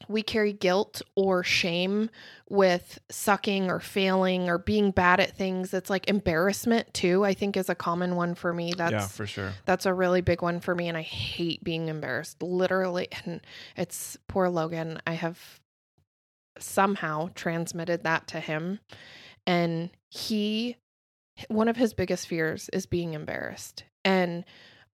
we 0.08 0.22
carry 0.22 0.54
guilt 0.54 1.01
or 1.16 1.44
shame 1.44 2.10
with 2.50 3.00
sucking 3.10 3.70
or 3.70 3.80
failing 3.80 4.50
or 4.50 4.58
being 4.58 4.92
bad 4.92 5.20
at 5.20 5.36
things. 5.36 5.74
It's 5.74 5.89
like 5.89 6.08
embarrassment 6.10 6.94
too, 6.94 7.25
I 7.25 7.34
think 7.34 7.58
is 7.58 7.70
a 7.70 7.75
common 7.75 8.16
one 8.16 8.36
for 8.36 8.54
me. 8.54 8.74
That's 8.75 8.92
Yeah, 8.92 9.08
for 9.08 9.25
sure. 9.25 9.54
That's 9.66 9.86
a 9.86 9.94
really 9.94 10.22
big 10.22 10.42
one 10.42 10.60
for 10.60 10.74
me 10.75 10.88
and 10.88 10.98
I 10.98 11.01
hate 11.01 11.63
being 11.63 11.88
embarrassed. 11.88 12.42
Literally 12.42 13.08
and 13.25 13.42
it's 13.75 14.18
poor 14.27 14.50
Logan. 14.50 15.01
I 15.06 15.13
have 15.13 15.60
somehow 16.60 17.30
transmitted 17.36 18.04
that 18.04 18.27
to 18.27 18.39
him 18.39 18.80
and 19.46 19.89
he 20.10 20.77
one 21.50 21.68
of 21.68 21.77
his 21.77 21.94
biggest 21.94 22.27
fears 22.27 22.70
is 22.74 22.86
being 22.86 23.13
embarrassed. 23.13 23.84
And 24.04 24.46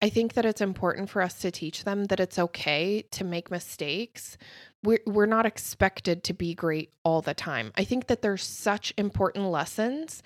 I 0.02 0.10
think 0.10 0.34
that 0.34 0.46
it's 0.46 0.62
important 0.62 1.10
for 1.10 1.22
us 1.22 1.40
to 1.40 1.52
teach 1.52 1.84
them 1.84 2.06
that 2.06 2.20
it's 2.20 2.40
okay 2.40 3.04
to 3.12 3.24
make 3.24 3.52
mistakes. 3.52 4.38
We're, 4.84 5.02
we're 5.06 5.28
not 5.28 5.46
expected 5.46 6.24
to 6.24 6.34
be 6.34 6.56
great 6.56 6.92
all 7.04 7.22
the 7.22 7.36
time. 7.36 7.72
I 7.76 7.84
think 7.84 8.08
that 8.08 8.22
there's 8.22 8.44
such 8.44 8.94
important 8.98 9.46
lessons 9.46 10.24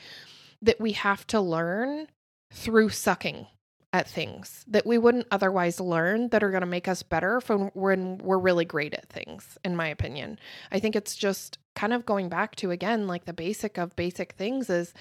that 0.61 0.79
we 0.79 0.93
have 0.93 1.27
to 1.27 1.41
learn 1.41 2.07
through 2.53 2.89
sucking 2.89 3.47
at 3.95 4.09
things 4.09 4.65
that 4.67 4.85
we 4.85 4.97
wouldn't 4.97 5.27
otherwise 5.31 5.79
learn 5.79 6.27
that 6.29 6.43
are 6.43 6.51
going 6.51 6.59
to 6.61 6.67
make 6.67 6.87
us 6.87 7.01
better 7.01 7.39
from 7.39 7.71
when 7.73 8.17
we're 8.17 8.37
really 8.37 8.65
great 8.65 8.93
at 8.93 9.07
things 9.07 9.57
in 9.63 9.73
my 9.73 9.87
opinion 9.87 10.37
i 10.73 10.79
think 10.79 10.97
it's 10.97 11.15
just 11.15 11.57
kind 11.75 11.93
of 11.93 12.05
going 12.05 12.27
back 12.27 12.57
to 12.57 12.71
again 12.71 13.07
like 13.07 13.23
the 13.23 13.31
basic 13.31 13.77
of 13.77 13.95
basic 13.95 14.33
things 14.33 14.69
is 14.69 14.93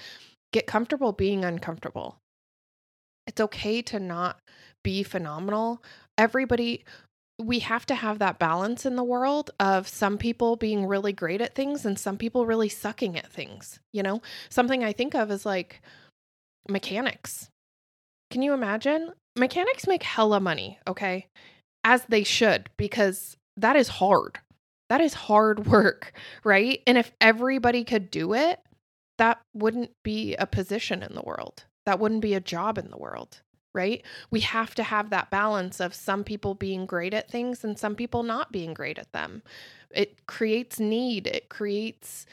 get 0.53 0.65
comfortable 0.65 1.11
being 1.11 1.43
uncomfortable 1.43 2.21
it's 3.27 3.41
okay 3.41 3.81
to 3.83 3.99
not 3.99 4.39
be 4.83 5.03
phenomenal. 5.03 5.81
Everybody, 6.17 6.85
we 7.39 7.59
have 7.59 7.85
to 7.87 7.95
have 7.95 8.19
that 8.19 8.39
balance 8.39 8.85
in 8.85 8.95
the 8.95 9.03
world 9.03 9.51
of 9.59 9.87
some 9.87 10.17
people 10.17 10.55
being 10.55 10.85
really 10.85 11.11
great 11.11 11.41
at 11.41 11.55
things 11.55 11.85
and 11.85 11.97
some 11.97 12.17
people 12.17 12.45
really 12.45 12.69
sucking 12.69 13.17
at 13.17 13.31
things. 13.31 13.79
You 13.93 14.03
know, 14.03 14.21
something 14.49 14.83
I 14.83 14.93
think 14.93 15.15
of 15.15 15.31
is 15.31 15.45
like 15.45 15.81
mechanics. 16.69 17.49
Can 18.31 18.41
you 18.41 18.53
imagine? 18.53 19.11
Mechanics 19.35 19.87
make 19.87 20.03
hella 20.03 20.39
money, 20.39 20.79
okay? 20.87 21.27
As 21.83 22.05
they 22.05 22.23
should, 22.23 22.69
because 22.77 23.35
that 23.57 23.75
is 23.75 23.87
hard. 23.87 24.39
That 24.89 25.01
is 25.01 25.13
hard 25.13 25.65
work, 25.67 26.13
right? 26.43 26.81
And 26.87 26.97
if 26.97 27.11
everybody 27.19 27.83
could 27.83 28.11
do 28.11 28.33
it, 28.33 28.59
that 29.17 29.39
wouldn't 29.53 29.91
be 30.03 30.35
a 30.35 30.45
position 30.45 31.01
in 31.01 31.15
the 31.15 31.21
world 31.21 31.65
that 31.85 31.99
wouldn't 31.99 32.21
be 32.21 32.33
a 32.33 32.39
job 32.39 32.77
in 32.77 32.89
the 32.89 32.97
world, 32.97 33.41
right? 33.73 34.03
We 34.31 34.41
have 34.41 34.75
to 34.75 34.83
have 34.83 35.09
that 35.09 35.29
balance 35.29 35.79
of 35.79 35.93
some 35.93 36.23
people 36.23 36.55
being 36.55 36.85
great 36.85 37.13
at 37.13 37.29
things 37.29 37.63
and 37.63 37.77
some 37.77 37.95
people 37.95 38.23
not 38.23 38.51
being 38.51 38.73
great 38.73 38.97
at 38.97 39.11
them. 39.11 39.43
It 39.91 40.25
creates 40.27 40.79
need, 40.79 41.27
it 41.27 41.49
creates 41.49 42.25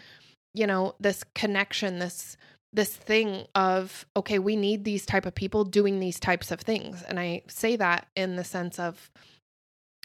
you 0.54 0.66
know, 0.66 0.94
this 1.00 1.25
connection, 1.35 1.99
this 1.99 2.37
this 2.75 2.97
thing 2.97 3.47
of 3.54 4.06
okay, 4.16 4.38
we 4.38 4.56
need 4.56 4.85
these 4.85 5.04
type 5.04 5.26
of 5.26 5.35
people 5.35 5.64
doing 5.64 6.00
these 6.00 6.18
types 6.18 6.50
of 6.50 6.61
things. 6.61 7.02
And 7.02 7.18
I 7.21 7.42
say 7.49 7.76
that 7.76 8.06
in 8.16 8.37
the 8.37 8.44
sense 8.44 8.78
of 8.78 9.11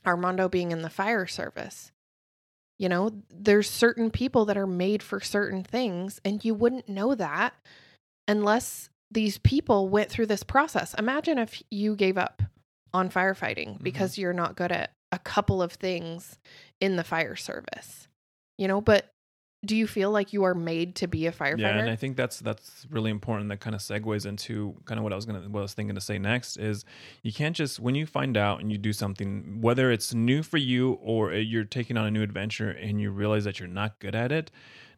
Armando 0.06 0.50
being 0.50 0.72
in 0.72 0.82
the 0.82 0.90
fire 0.90 1.28
service. 1.28 1.92
You 2.78 2.90
know, 2.90 3.12
there's 3.30 3.70
certain 3.70 4.12
people 4.12 4.46
that 4.46 4.58
are 4.58 4.68
made 4.68 5.02
for 5.02 5.20
certain 5.20 5.64
things, 5.64 6.22
and 6.24 6.46
you 6.46 6.54
wouldn't 6.54 6.88
know 6.88 7.16
that 7.16 7.54
unless 8.28 8.90
these 9.12 9.38
people 9.38 9.90
went 9.90 10.10
through 10.10 10.26
this 10.26 10.44
process. 10.44 10.94
Imagine 10.96 11.38
if 11.38 11.62
you 11.72 11.96
gave 11.96 12.18
up 12.18 12.42
on 12.94 13.10
firefighting 13.10 13.70
mm-hmm. 13.70 13.84
because 13.84 14.18
you're 14.18 14.34
not 14.34 14.56
good 14.56 14.72
at 14.72 14.94
a 15.12 15.20
couple 15.20 15.62
of 15.62 15.74
things 15.74 16.38
in 16.82 16.96
the 16.96 17.04
fire 17.04 17.36
service. 17.36 18.08
You 18.58 18.68
know, 18.68 18.82
but 18.82 19.14
do 19.66 19.76
you 19.76 19.88
feel 19.88 20.12
like 20.12 20.34
you 20.34 20.44
are 20.44 20.54
made 20.54 20.96
to 20.96 21.08
be 21.08 21.26
a 21.26 21.32
firefighter? 21.32 21.60
Yeah, 21.60 21.78
and 21.80 21.90
I 21.90 21.96
think 21.96 22.16
that's 22.16 22.40
that's 22.40 22.86
really 22.90 23.12
important. 23.12 23.50
That 23.50 23.60
kind 23.60 23.76
of 23.76 23.82
segues 23.82 24.26
into 24.26 24.76
kind 24.86 25.00
of 25.00 25.04
what 25.04 25.14
I 25.14 25.16
was 25.16 25.26
gonna 25.26 25.42
what 25.50 25.60
I 25.60 25.64
was 25.64 25.74
thinking 25.74 25.96
to 25.96 26.02
say 26.02 26.20
next 26.20 26.58
is 26.58 26.86
you 27.24 27.34
can't 27.34 27.56
just 27.56 27.80
when 27.80 27.96
you 27.96 28.06
find 28.06 28.38
out 28.38 28.62
and 28.62 28.72
you 28.72 28.78
do 28.78 28.94
something, 28.94 29.60
whether 29.62 29.92
it's 29.92 30.14
new 30.14 30.44
for 30.44 30.58
you 30.58 30.94
or 31.02 31.34
uh, 31.34 31.38
you're 31.38 31.64
taking 31.64 31.98
on 31.98 32.06
a 32.06 32.12
new 32.12 32.22
adventure 32.22 32.70
and 32.70 33.02
you 33.02 33.12
realize 33.12 33.46
that 33.46 33.60
you're 33.60 33.68
not 33.68 34.00
good 34.00 34.16
at 34.16 34.32
it, 34.32 34.52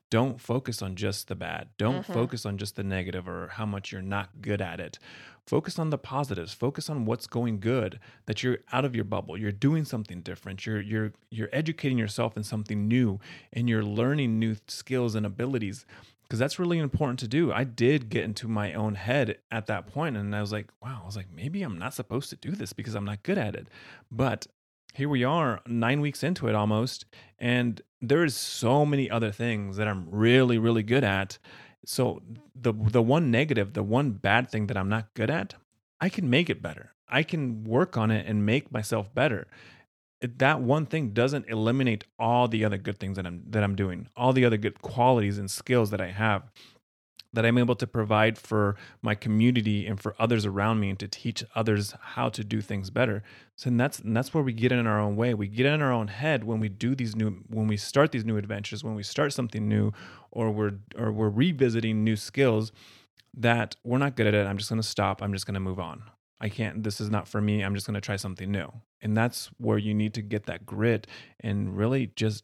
don't 0.09 0.41
focus 0.41 0.81
on 0.81 0.95
just 0.95 1.27
the 1.27 1.35
bad. 1.35 1.69
Don't 1.77 2.05
Mhm. 2.05 2.13
focus 2.13 2.45
on 2.45 2.57
just 2.57 2.75
the 2.75 2.83
negative 2.83 3.27
or 3.27 3.49
how 3.49 3.65
much 3.65 3.91
you're 3.91 4.01
not 4.01 4.41
good 4.41 4.61
at 4.61 4.79
it. 4.79 4.97
Focus 5.45 5.79
on 5.79 5.89
the 5.89 5.97
positives. 5.97 6.53
Focus 6.53 6.89
on 6.89 7.05
what's 7.05 7.25
going 7.27 7.59
good. 7.59 7.99
That 8.25 8.43
you're 8.43 8.59
out 8.71 8.85
of 8.85 8.95
your 8.95 9.05
bubble. 9.05 9.37
You're 9.37 9.51
doing 9.51 9.85
something 9.85 10.21
different. 10.21 10.65
You're 10.65 10.81
you're 10.81 11.13
you're 11.29 11.49
educating 11.51 11.97
yourself 11.97 12.37
in 12.37 12.43
something 12.43 12.87
new 12.87 13.19
and 13.53 13.67
you're 13.69 13.83
learning 13.83 14.39
new 14.39 14.55
skills 14.67 15.15
and 15.15 15.25
abilities 15.25 15.85
because 16.23 16.37
that's 16.39 16.59
really 16.59 16.77
important 16.77 17.17
to 17.19 17.27
do. 17.27 17.51
I 17.51 17.63
did 17.63 18.09
get 18.09 18.23
into 18.23 18.47
my 18.47 18.73
own 18.73 18.93
head 18.95 19.39
at 19.49 19.65
that 19.65 19.87
point 19.87 20.15
and 20.17 20.35
I 20.35 20.41
was 20.41 20.51
like, 20.51 20.69
wow, 20.83 20.99
I 21.01 21.05
was 21.05 21.15
like 21.15 21.31
maybe 21.31 21.63
I'm 21.63 21.79
not 21.79 21.93
supposed 21.95 22.29
to 22.29 22.35
do 22.35 22.51
this 22.51 22.71
because 22.73 22.93
I'm 22.95 23.05
not 23.05 23.23
good 23.23 23.37
at 23.39 23.55
it. 23.55 23.67
But 24.11 24.45
here 24.99 25.09
we 25.09 25.23
are 25.23 25.61
9 25.65 26.01
weeks 26.01 26.23
into 26.23 26.47
it 26.47 26.55
almost 26.55 27.05
and 27.39 27.81
there's 28.01 28.35
so 28.35 28.85
many 28.85 29.09
other 29.09 29.31
things 29.31 29.77
that 29.77 29.87
I'm 29.87 30.09
really 30.11 30.57
really 30.57 30.83
good 30.83 31.03
at. 31.03 31.37
So 31.85 32.21
the 32.53 32.73
the 32.73 33.01
one 33.01 33.31
negative, 33.31 33.73
the 33.73 33.83
one 33.83 34.11
bad 34.11 34.49
thing 34.49 34.67
that 34.67 34.77
I'm 34.77 34.89
not 34.89 35.13
good 35.13 35.29
at, 35.29 35.55
I 35.99 36.09
can 36.09 36.29
make 36.29 36.49
it 36.49 36.61
better. 36.61 36.93
I 37.07 37.23
can 37.23 37.63
work 37.63 37.97
on 37.97 38.11
it 38.11 38.27
and 38.27 38.45
make 38.45 38.71
myself 38.71 39.13
better. 39.13 39.47
That 40.21 40.61
one 40.61 40.85
thing 40.85 41.11
doesn't 41.11 41.47
eliminate 41.47 42.03
all 42.19 42.47
the 42.47 42.65
other 42.65 42.77
good 42.77 42.99
things 42.99 43.15
that 43.15 43.25
I'm 43.25 43.43
that 43.49 43.63
I'm 43.63 43.75
doing, 43.75 44.07
all 44.15 44.33
the 44.33 44.45
other 44.45 44.57
good 44.57 44.81
qualities 44.81 45.37
and 45.37 45.49
skills 45.49 45.89
that 45.91 46.01
I 46.01 46.11
have 46.11 46.43
that 47.33 47.45
I'm 47.45 47.57
able 47.57 47.75
to 47.75 47.87
provide 47.87 48.37
for 48.37 48.75
my 49.01 49.15
community 49.15 49.85
and 49.85 49.99
for 49.99 50.15
others 50.19 50.45
around 50.45 50.79
me 50.79 50.89
and 50.89 50.99
to 50.99 51.07
teach 51.07 51.43
others 51.55 51.93
how 52.01 52.29
to 52.29 52.43
do 52.43 52.61
things 52.61 52.89
better. 52.89 53.23
So 53.55 53.67
and 53.67 53.79
that's 53.79 53.99
and 53.99 54.15
that's 54.15 54.33
where 54.33 54.43
we 54.43 54.53
get 54.53 54.71
in 54.71 54.87
our 54.87 54.99
own 54.99 55.15
way. 55.15 55.33
We 55.33 55.47
get 55.47 55.65
in 55.65 55.81
our 55.81 55.91
own 55.91 56.07
head 56.07 56.43
when 56.43 56.59
we 56.59 56.69
do 56.69 56.95
these 56.95 57.15
new 57.15 57.43
when 57.47 57.67
we 57.67 57.77
start 57.77 58.11
these 58.11 58.25
new 58.25 58.37
adventures, 58.37 58.83
when 58.83 58.95
we 58.95 59.03
start 59.03 59.33
something 59.33 59.67
new 59.67 59.91
or 60.31 60.51
we're 60.51 60.73
or 60.97 61.11
we're 61.11 61.29
revisiting 61.29 62.03
new 62.03 62.15
skills 62.15 62.71
that 63.37 63.75
we're 63.83 63.99
not 63.99 64.15
good 64.15 64.27
at 64.27 64.33
it. 64.33 64.47
I'm 64.47 64.57
just 64.57 64.69
going 64.69 64.81
to 64.81 64.87
stop. 64.87 65.21
I'm 65.21 65.33
just 65.33 65.45
going 65.45 65.53
to 65.53 65.59
move 65.59 65.79
on. 65.79 66.03
I 66.41 66.49
can't 66.49 66.83
this 66.83 66.99
is 66.99 67.09
not 67.09 67.27
for 67.27 67.41
me. 67.41 67.63
I'm 67.63 67.75
just 67.75 67.85
going 67.85 67.95
to 67.95 68.01
try 68.01 68.15
something 68.15 68.51
new. 68.51 68.71
And 69.01 69.15
that's 69.15 69.49
where 69.57 69.77
you 69.77 69.93
need 69.93 70.13
to 70.15 70.21
get 70.21 70.45
that 70.47 70.65
grit 70.65 71.07
and 71.39 71.77
really 71.77 72.11
just 72.15 72.43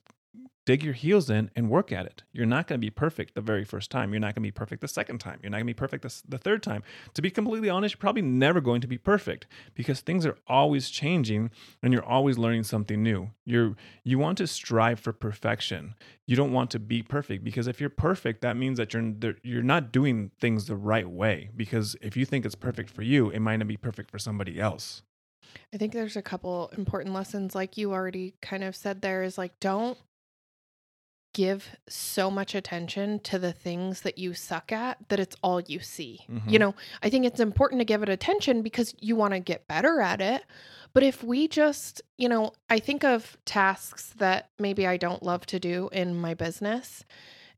dig 0.66 0.84
your 0.84 0.94
heels 0.94 1.30
in 1.30 1.52
and 1.56 1.70
work 1.70 1.92
at 1.92 2.06
it. 2.06 2.24
You're 2.34 2.46
not 2.46 2.68
going 2.68 2.80
to 2.80 2.86
be 2.86 2.90
perfect 2.90 3.36
the 3.36 3.42
very 3.42 3.64
first 3.64 3.92
time. 3.92 4.12
You're 4.12 4.20
not 4.20 4.36
going 4.36 4.44
to 4.44 4.48
be 4.48 4.52
perfect 4.52 4.82
the 4.82 4.88
second 4.88 5.20
time. 5.20 5.40
You're 5.42 5.52
not 5.52 5.58
going 5.58 5.68
to 5.68 5.74
be 5.74 5.78
perfect 5.78 6.04
the, 6.04 6.22
the 6.28 6.38
third 6.38 6.64
time. 6.64 6.84
To 7.14 7.22
be 7.22 7.30
completely 7.30 7.70
honest, 7.70 7.96
you're 7.96 8.00
probably 8.00 8.24
never 8.24 8.62
going 8.62 8.82
to 8.82 8.88
be 8.88 8.98
perfect 8.98 9.46
because 9.76 10.02
things 10.02 10.26
are 10.26 10.38
always 10.48 10.90
changing 10.90 11.52
and 11.84 11.94
you're 11.94 12.04
always 12.04 12.38
learning 12.38 12.64
something 12.64 13.02
new. 13.02 13.30
You're 13.46 13.76
you 14.04 14.18
want 14.18 14.40
to 14.40 14.48
strive 14.48 15.00
for 15.00 15.14
perfection. 15.14 15.96
You 16.26 16.36
don't 16.36 16.52
want 16.52 16.72
to 16.72 16.80
be 16.80 17.04
perfect 17.04 17.44
because 17.44 17.68
if 17.68 17.80
you're 17.80 17.90
perfect, 17.90 18.42
that 18.42 18.58
means 18.58 18.78
that 18.78 18.94
you're 18.94 19.36
you're 19.44 19.62
not 19.62 19.92
doing 19.92 20.32
things 20.40 20.66
the 20.66 20.76
right 20.76 21.10
way 21.10 21.50
because 21.56 21.96
if 22.02 22.18
you 22.18 22.26
think 22.26 22.46
it's 22.46 22.56
perfect 22.56 22.90
for 22.90 23.04
you, 23.04 23.30
it 23.30 23.40
might 23.40 23.58
not 23.58 23.68
be 23.68 23.78
perfect 23.78 24.10
for 24.10 24.18
somebody 24.18 24.60
else. 24.60 25.04
I 25.74 25.78
think 25.78 25.94
there's 25.94 26.16
a 26.16 26.22
couple 26.22 26.72
important 26.76 27.14
lessons, 27.14 27.56
like 27.56 27.78
you 27.78 27.94
already 27.94 28.34
kind 28.42 28.64
of 28.64 28.76
said 28.76 29.02
there, 29.02 29.24
is 29.24 29.38
like 29.38 29.60
don't 29.60 29.98
give 31.36 31.76
so 31.90 32.32
much 32.32 32.56
attention 32.56 33.20
to 33.20 33.38
the 33.38 33.52
things 33.52 34.02
that 34.02 34.18
you 34.18 34.34
suck 34.34 34.72
at 34.72 34.98
that 35.10 35.20
it's 35.20 35.36
all 35.44 35.60
you 35.60 35.82
see. 35.82 36.22
Mhm. 36.30 36.50
You 36.50 36.60
know, 36.60 36.76
I 37.04 37.10
think 37.10 37.26
it's 37.26 37.42
important 37.42 37.82
to 37.82 37.86
give 37.86 38.02
it 38.02 38.08
attention 38.08 38.62
because 38.62 38.96
you 39.02 39.18
want 39.18 39.34
to 39.34 39.42
get 39.42 39.68
better 39.68 40.00
at 40.00 40.22
it. 40.22 40.46
But 40.94 41.04
if 41.04 41.22
we 41.22 41.50
just, 41.50 42.02
you 42.18 42.30
know, 42.30 42.54
I 42.70 42.80
think 42.80 43.04
of 43.04 43.38
tasks 43.44 44.14
that 44.18 44.50
maybe 44.58 44.88
I 44.88 44.96
don't 44.96 45.22
love 45.24 45.46
to 45.48 45.60
do 45.60 45.90
in 45.92 46.16
my 46.16 46.36
business. 46.36 47.04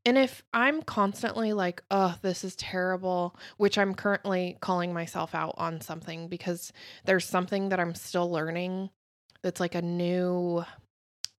And 0.04 0.18
if 0.18 0.42
I'm 0.52 0.82
constantly 0.82 1.52
like, 1.52 1.84
oh, 1.88 2.16
this 2.20 2.42
is 2.42 2.56
terrible, 2.56 3.36
which 3.58 3.78
I'm 3.78 3.94
currently 3.94 4.56
calling 4.60 4.92
myself 4.92 5.36
out 5.36 5.54
on 5.56 5.80
something 5.80 6.26
because 6.26 6.72
there's 7.04 7.26
something 7.26 7.68
that 7.68 7.78
I'm 7.78 7.94
still 7.94 8.28
learning 8.28 8.90
that's 9.42 9.60
like 9.60 9.76
a 9.76 9.82
new 9.82 10.64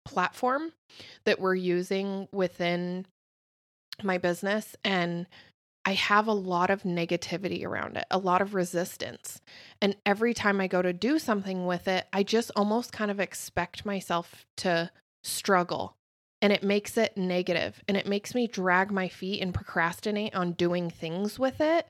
platform 0.09 0.73
that 1.25 1.39
we're 1.39 1.55
using 1.55 2.27
within 2.31 3.05
my 4.03 4.17
business. 4.17 4.75
And 4.83 5.27
I 5.85 5.93
have 5.93 6.27
a 6.27 6.33
lot 6.33 6.69
of 6.69 6.83
negativity 6.83 7.63
around 7.63 7.95
it, 7.95 8.05
a 8.11 8.17
lot 8.17 8.41
of 8.41 8.53
resistance. 8.53 9.39
And 9.81 9.95
every 10.05 10.33
time 10.33 10.59
I 10.59 10.67
go 10.67 10.81
to 10.81 10.93
do 10.93 11.19
something 11.19 11.65
with 11.65 11.87
it, 11.87 12.07
I 12.11 12.23
just 12.23 12.51
almost 12.55 12.91
kind 12.91 13.11
of 13.11 13.19
expect 13.19 13.85
myself 13.85 14.45
to 14.57 14.91
struggle. 15.23 15.95
And 16.41 16.53
it 16.53 16.63
makes 16.63 16.97
it 16.97 17.17
negative 17.17 17.83
and 17.87 17.97
it 17.97 18.07
makes 18.07 18.33
me 18.33 18.47
drag 18.47 18.91
my 18.91 19.09
feet 19.09 19.41
and 19.41 19.53
procrastinate 19.53 20.35
on 20.35 20.53
doing 20.53 20.89
things 20.89 21.37
with 21.37 21.59
it. 21.59 21.87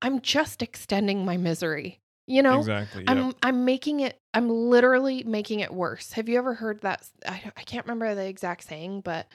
I'm 0.00 0.20
just 0.20 0.60
extending 0.60 1.24
my 1.24 1.36
misery. 1.36 2.01
You 2.26 2.42
know, 2.42 2.60
exactly. 2.60 3.04
I'm 3.06 3.34
I'm 3.42 3.64
making 3.64 4.00
it 4.00 4.20
I'm 4.32 4.48
literally 4.48 5.24
making 5.24 5.60
it 5.60 5.72
worse. 5.72 6.12
Have 6.12 6.28
you 6.28 6.38
ever 6.38 6.54
heard 6.54 6.80
that 6.82 7.08
I, 7.26 7.42
I 7.56 7.62
can't 7.62 7.84
remember 7.84 8.14
the 8.14 8.26
exact 8.26 8.64
saying, 8.64 9.00
but 9.00 9.26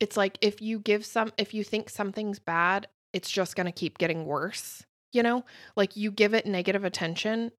it's 0.00 0.16
like 0.16 0.38
if 0.40 0.62
you 0.62 0.78
give 0.78 1.04
some 1.04 1.30
if 1.36 1.52
you 1.52 1.62
think 1.62 1.90
something's 1.90 2.38
bad, 2.38 2.88
it's 3.12 3.30
just 3.30 3.54
going 3.54 3.66
to 3.66 3.72
keep 3.72 3.98
getting 3.98 4.24
worse, 4.24 4.82
you 5.12 5.22
know? 5.22 5.44
Like 5.76 5.96
you 5.96 6.10
give 6.10 6.32
it 6.32 6.46
negative 6.46 6.84
attention 6.84 7.52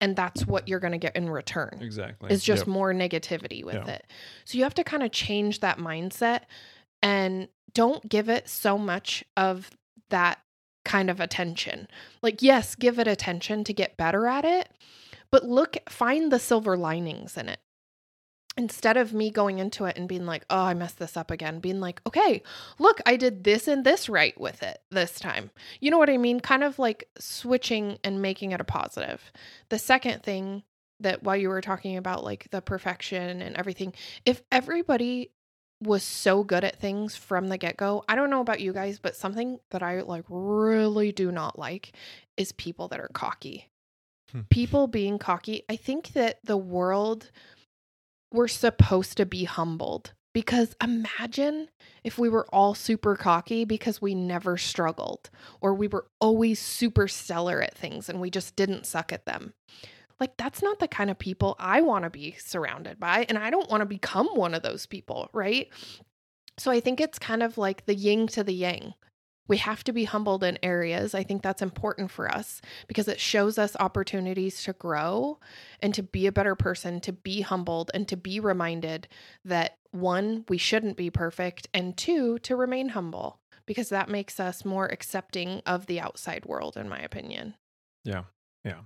and 0.00 0.14
that's 0.14 0.46
what 0.46 0.68
you're 0.68 0.78
going 0.78 0.92
to 0.92 0.98
get 0.98 1.16
in 1.16 1.28
return. 1.28 1.78
exactly. 1.80 2.30
Is 2.30 2.44
just 2.44 2.66
Yep. 2.66 2.68
more 2.68 2.92
negativity 2.94 3.64
with 3.64 3.74
Yeah. 3.74 3.94
it. 3.94 4.06
So 4.44 4.56
you 4.58 4.64
have 4.64 4.74
to 4.74 4.84
kind 4.84 5.02
of 5.02 5.10
change 5.10 5.58
that 5.60 5.78
mindset 5.78 6.42
and 7.02 7.48
don't 7.74 8.08
give 8.08 8.28
it 8.28 8.48
so 8.48 8.78
much 8.78 9.24
of 9.36 9.70
that 10.10 10.38
kind 10.88 11.10
of 11.10 11.20
attention. 11.20 11.86
Like, 12.22 12.40
yes, 12.40 12.74
give 12.74 12.98
it 12.98 13.06
attention 13.06 13.62
to 13.64 13.74
get 13.74 13.98
better 13.98 14.26
at 14.26 14.46
it, 14.46 14.70
but 15.30 15.44
look, 15.44 15.76
find 15.88 16.32
the 16.32 16.38
silver 16.38 16.78
linings 16.78 17.36
in 17.36 17.50
it. 17.50 17.60
Instead 18.56 18.96
of 18.96 19.12
me 19.12 19.30
going 19.30 19.58
into 19.58 19.84
it 19.84 19.96
and 19.98 20.08
being 20.08 20.24
like, 20.24 20.44
oh, 20.48 20.64
I 20.64 20.74
messed 20.74 20.98
this 20.98 21.16
up 21.16 21.30
again, 21.30 21.60
being 21.60 21.78
like, 21.78 22.00
okay, 22.06 22.42
look, 22.78 23.00
I 23.06 23.16
did 23.16 23.44
this 23.44 23.68
and 23.68 23.84
this 23.84 24.08
right 24.08 24.38
with 24.40 24.62
it 24.62 24.78
this 24.90 25.20
time. 25.20 25.50
You 25.78 25.90
know 25.90 25.98
what 25.98 26.10
I 26.10 26.16
mean? 26.16 26.40
Kind 26.40 26.64
of 26.64 26.78
like 26.78 27.08
switching 27.18 27.98
and 28.02 28.22
making 28.22 28.52
it 28.52 28.60
a 28.60 28.64
positive. 28.64 29.30
The 29.68 29.78
second 29.78 30.22
thing 30.22 30.64
that 31.00 31.22
while 31.22 31.36
you 31.36 31.50
were 31.50 31.60
talking 31.60 31.98
about 31.98 32.24
like 32.24 32.48
the 32.50 32.62
perfection 32.62 33.42
and 33.42 33.54
everything, 33.56 33.92
if 34.24 34.42
everybody 34.50 35.30
was 35.82 36.02
so 36.02 36.42
good 36.42 36.64
at 36.64 36.80
things 36.80 37.16
from 37.16 37.48
the 37.48 37.58
get 37.58 37.76
go, 37.76 38.04
I 38.08 38.14
don't 38.14 38.30
know 38.30 38.40
about 38.40 38.60
you 38.60 38.72
guys, 38.72 38.98
but 38.98 39.16
something 39.16 39.60
that 39.70 39.82
I 39.82 40.02
like 40.02 40.24
really 40.28 41.12
do 41.12 41.30
not 41.30 41.58
like 41.58 41.92
is 42.36 42.52
people 42.52 42.88
that 42.88 43.00
are 43.00 43.10
cocky. 43.12 43.68
Hmm. 44.32 44.40
people 44.50 44.86
being 44.86 45.18
cocky. 45.18 45.62
I 45.68 45.76
think 45.76 46.12
that 46.12 46.38
the 46.44 46.56
world, 46.56 47.30
we're 48.32 48.48
supposed 48.48 49.16
to 49.16 49.26
be 49.26 49.44
humbled 49.44 50.12
because 50.34 50.76
imagine 50.82 51.68
if 52.04 52.18
we 52.18 52.28
were 52.28 52.46
all 52.52 52.74
super 52.74 53.16
cocky 53.16 53.64
because 53.64 54.02
we 54.02 54.14
never 54.14 54.58
struggled 54.58 55.30
or 55.60 55.74
we 55.74 55.88
were 55.88 56.06
always 56.20 56.60
super 56.60 57.08
stellar 57.08 57.62
at 57.62 57.76
things 57.76 58.08
and 58.08 58.20
we 58.20 58.30
just 58.30 58.54
didn't 58.54 58.86
suck 58.86 59.12
at 59.12 59.24
them. 59.24 59.54
Like, 60.20 60.36
that's 60.36 60.62
not 60.62 60.78
the 60.78 60.88
kind 60.88 61.10
of 61.10 61.18
people 61.18 61.56
I 61.58 61.80
want 61.80 62.04
to 62.04 62.10
be 62.10 62.36
surrounded 62.38 62.98
by. 62.98 63.26
And 63.28 63.38
I 63.38 63.50
don't 63.50 63.70
want 63.70 63.82
to 63.82 63.86
become 63.86 64.28
one 64.34 64.54
of 64.54 64.62
those 64.62 64.86
people, 64.86 65.28
right? 65.32 65.68
So 66.58 66.70
I 66.70 66.80
think 66.80 67.00
it's 67.00 67.18
kind 67.18 67.42
of 67.42 67.56
like 67.56 67.86
the 67.86 67.94
yin 67.94 68.26
to 68.28 68.42
the 68.42 68.52
yang. 68.52 68.94
We 69.46 69.56
have 69.58 69.82
to 69.84 69.92
be 69.92 70.04
humbled 70.04 70.44
in 70.44 70.58
areas. 70.62 71.14
I 71.14 71.22
think 71.22 71.42
that's 71.42 71.62
important 71.62 72.10
for 72.10 72.30
us 72.30 72.60
because 72.86 73.08
it 73.08 73.18
shows 73.18 73.58
us 73.58 73.76
opportunities 73.80 74.62
to 74.64 74.74
grow 74.74 75.38
and 75.80 75.94
to 75.94 76.02
be 76.02 76.26
a 76.26 76.32
better 76.32 76.54
person, 76.54 77.00
to 77.00 77.12
be 77.12 77.40
humbled, 77.40 77.90
and 77.94 78.06
to 78.08 78.16
be 78.16 78.40
reminded 78.40 79.08
that 79.46 79.76
one, 79.90 80.44
we 80.50 80.58
shouldn't 80.58 80.98
be 80.98 81.08
perfect, 81.08 81.66
and 81.72 81.96
two, 81.96 82.38
to 82.40 82.56
remain 82.56 82.90
humble 82.90 83.40
because 83.64 83.88
that 83.88 84.10
makes 84.10 84.38
us 84.38 84.66
more 84.66 84.86
accepting 84.86 85.62
of 85.64 85.86
the 85.86 86.00
outside 86.00 86.44
world, 86.44 86.76
in 86.76 86.88
my 86.88 86.98
opinion. 86.98 87.54
Yeah. 88.04 88.24
Yeah. 88.64 88.80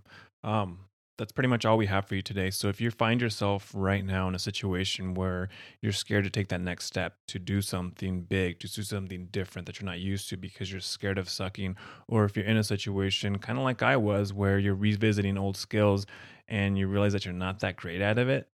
Um, 0.45 0.79
that's 1.19 1.33
pretty 1.33 1.49
much 1.49 1.65
all 1.65 1.77
we 1.77 1.87
have 1.87 2.07
for 2.07 2.15
you 2.15 2.23
today. 2.23 2.51
So 2.51 2.69
if 2.69 2.81
you 2.81 2.91
find 2.91 3.21
yourself 3.21 3.71
right 3.75 4.05
now 4.05 4.29
in 4.29 4.35
a 4.35 4.39
situation 4.39 5.15
where 5.15 5.49
you're 5.81 5.93
scared 5.93 6.25
to 6.25 6.31
take 6.31 6.49
that 6.49 6.61
next 6.61 6.87
step, 6.87 7.17
to 7.29 7.39
do 7.39 7.61
something 7.61 8.23
big, 8.23 8.61
to 8.61 8.69
do 8.73 8.83
something 8.83 9.27
different 9.31 9.67
that 9.67 9.79
you're 9.81 9.87
not 9.87 10.01
used 10.01 10.29
to 10.31 10.37
because 10.37 10.73
you're 10.73 10.81
scared 10.81 11.19
of 11.19 11.29
sucking, 11.29 11.77
or 12.09 12.25
if 12.25 12.37
you're 12.37 12.47
in 12.47 12.57
a 12.57 12.65
situation 12.65 13.39
kind 13.39 13.59
of 13.59 13.65
like 13.65 13.83
I 13.83 13.97
was 13.97 14.33
where 14.33 14.59
you're 14.59 14.75
revisiting 14.75 15.37
old 15.37 15.57
skills 15.57 16.07
and 16.49 16.79
you 16.79 16.89
realize 16.89 17.13
that 17.13 17.25
you're 17.25 17.35
not 17.35 17.61
that 17.61 17.77
great 17.77 18.01
of 18.01 18.29
it, 18.29 18.49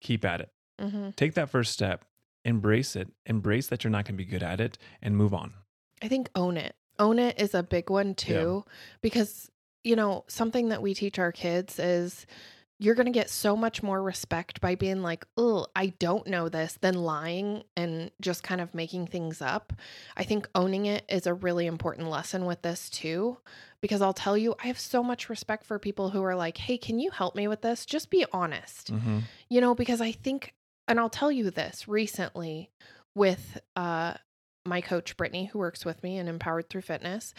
keep 0.00 0.24
at 0.24 0.40
it. 0.40 0.50
Mm-hmm. 0.80 1.10
Take 1.16 1.34
that 1.34 1.50
first 1.50 1.72
step, 1.72 2.04
embrace 2.44 2.96
it, 2.96 3.08
embrace 3.26 3.68
that 3.68 3.84
you're 3.84 3.90
not 3.90 4.04
going 4.04 4.14
to 4.14 4.24
be 4.24 4.24
good 4.24 4.42
at 4.42 4.60
it, 4.60 4.78
and 5.00 5.16
move 5.16 5.32
on. 5.32 5.52
I 6.02 6.08
think 6.08 6.28
own 6.34 6.56
it. 6.56 6.74
Own 6.98 7.18
it 7.18 7.40
is 7.40 7.54
a 7.54 7.62
big 7.62 7.90
one 7.90 8.14
too, 8.14 8.64
because, 9.00 9.50
you 9.84 9.94
know, 9.96 10.24
something 10.28 10.70
that 10.70 10.82
we 10.82 10.94
teach 10.94 11.18
our 11.18 11.30
kids 11.32 11.78
is 11.78 12.26
you're 12.80 12.96
going 12.96 13.06
to 13.06 13.12
get 13.12 13.30
so 13.30 13.54
much 13.56 13.84
more 13.84 14.02
respect 14.02 14.60
by 14.60 14.74
being 14.74 15.00
like, 15.00 15.24
oh, 15.36 15.66
I 15.76 15.88
don't 16.00 16.26
know 16.26 16.48
this, 16.48 16.76
than 16.80 16.94
lying 16.94 17.62
and 17.76 18.10
just 18.20 18.42
kind 18.42 18.60
of 18.60 18.74
making 18.74 19.06
things 19.06 19.40
up. 19.40 19.72
I 20.16 20.24
think 20.24 20.48
owning 20.56 20.86
it 20.86 21.04
is 21.08 21.26
a 21.28 21.34
really 21.34 21.66
important 21.66 22.08
lesson 22.10 22.46
with 22.46 22.62
this 22.62 22.90
too, 22.90 23.38
because 23.80 24.02
I'll 24.02 24.12
tell 24.12 24.36
you, 24.36 24.56
I 24.62 24.66
have 24.66 24.80
so 24.80 25.04
much 25.04 25.28
respect 25.28 25.64
for 25.64 25.78
people 25.78 26.10
who 26.10 26.24
are 26.24 26.34
like, 26.34 26.58
hey, 26.58 26.76
can 26.76 26.98
you 26.98 27.10
help 27.12 27.36
me 27.36 27.46
with 27.46 27.60
this? 27.62 27.86
Just 27.86 28.10
be 28.10 28.26
honest 28.32 28.92
Mm-hmm. 28.92 29.20
you 29.48 29.60
know 29.60 29.74
because 29.74 30.00
i 30.00 30.10
think 30.12 30.54
and 30.88 30.98
i'll 30.98 31.08
tell 31.08 31.30
you 31.30 31.50
this 31.50 31.86
recently 31.88 32.70
with 33.14 33.58
uh 33.76 34.14
my 34.66 34.80
coach 34.80 35.16
brittany 35.16 35.46
who 35.46 35.58
works 35.58 35.84
with 35.84 36.02
me 36.02 36.18
and 36.18 36.28
empowered 36.28 36.68
through 36.68 36.80
fitness 36.82 37.34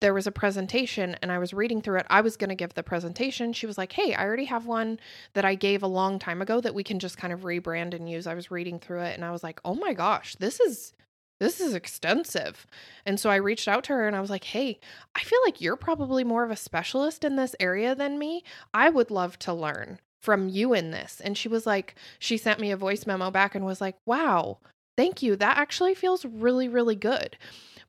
there 0.00 0.14
was 0.14 0.26
a 0.26 0.32
presentation 0.32 1.16
and 1.22 1.32
i 1.32 1.38
was 1.38 1.54
reading 1.54 1.80
through 1.80 1.98
it 1.98 2.06
i 2.10 2.20
was 2.20 2.36
going 2.36 2.48
to 2.48 2.54
give 2.54 2.74
the 2.74 2.82
presentation 2.82 3.52
she 3.52 3.66
was 3.66 3.78
like 3.78 3.92
hey 3.92 4.14
i 4.14 4.24
already 4.24 4.44
have 4.44 4.66
one 4.66 4.98
that 5.34 5.44
i 5.44 5.54
gave 5.54 5.82
a 5.82 5.88
long 5.88 6.18
time 6.18 6.42
ago 6.42 6.60
that 6.60 6.74
we 6.74 6.84
can 6.84 6.98
just 6.98 7.16
kind 7.16 7.32
of 7.32 7.40
rebrand 7.40 7.94
and 7.94 8.10
use 8.10 8.26
i 8.26 8.34
was 8.34 8.50
reading 8.50 8.78
through 8.78 9.00
it 9.00 9.14
and 9.14 9.24
i 9.24 9.30
was 9.30 9.42
like 9.42 9.60
oh 9.64 9.74
my 9.74 9.92
gosh 9.92 10.34
this 10.36 10.60
is 10.60 10.92
this 11.40 11.60
is 11.60 11.74
extensive. 11.74 12.66
And 13.04 13.18
so 13.18 13.28
I 13.28 13.36
reached 13.36 13.68
out 13.68 13.84
to 13.84 13.92
her 13.92 14.06
and 14.06 14.16
I 14.16 14.20
was 14.20 14.30
like, 14.30 14.44
hey, 14.44 14.78
I 15.14 15.20
feel 15.20 15.40
like 15.44 15.60
you're 15.60 15.76
probably 15.76 16.24
more 16.24 16.44
of 16.44 16.50
a 16.50 16.56
specialist 16.56 17.24
in 17.24 17.36
this 17.36 17.56
area 17.58 17.94
than 17.94 18.18
me. 18.18 18.44
I 18.72 18.88
would 18.88 19.10
love 19.10 19.38
to 19.40 19.52
learn 19.52 19.98
from 20.22 20.48
you 20.48 20.72
in 20.72 20.90
this. 20.90 21.20
And 21.22 21.36
she 21.36 21.48
was 21.48 21.66
like, 21.66 21.96
she 22.18 22.36
sent 22.36 22.60
me 22.60 22.70
a 22.70 22.76
voice 22.76 23.06
memo 23.06 23.30
back 23.30 23.54
and 23.54 23.64
was 23.64 23.80
like, 23.80 23.96
wow, 24.06 24.58
thank 24.96 25.22
you. 25.22 25.36
That 25.36 25.58
actually 25.58 25.94
feels 25.94 26.24
really, 26.24 26.68
really 26.68 26.96
good. 26.96 27.36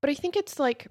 But 0.02 0.10
I 0.10 0.16
think 0.16 0.36
it's 0.36 0.60
like, 0.60 0.88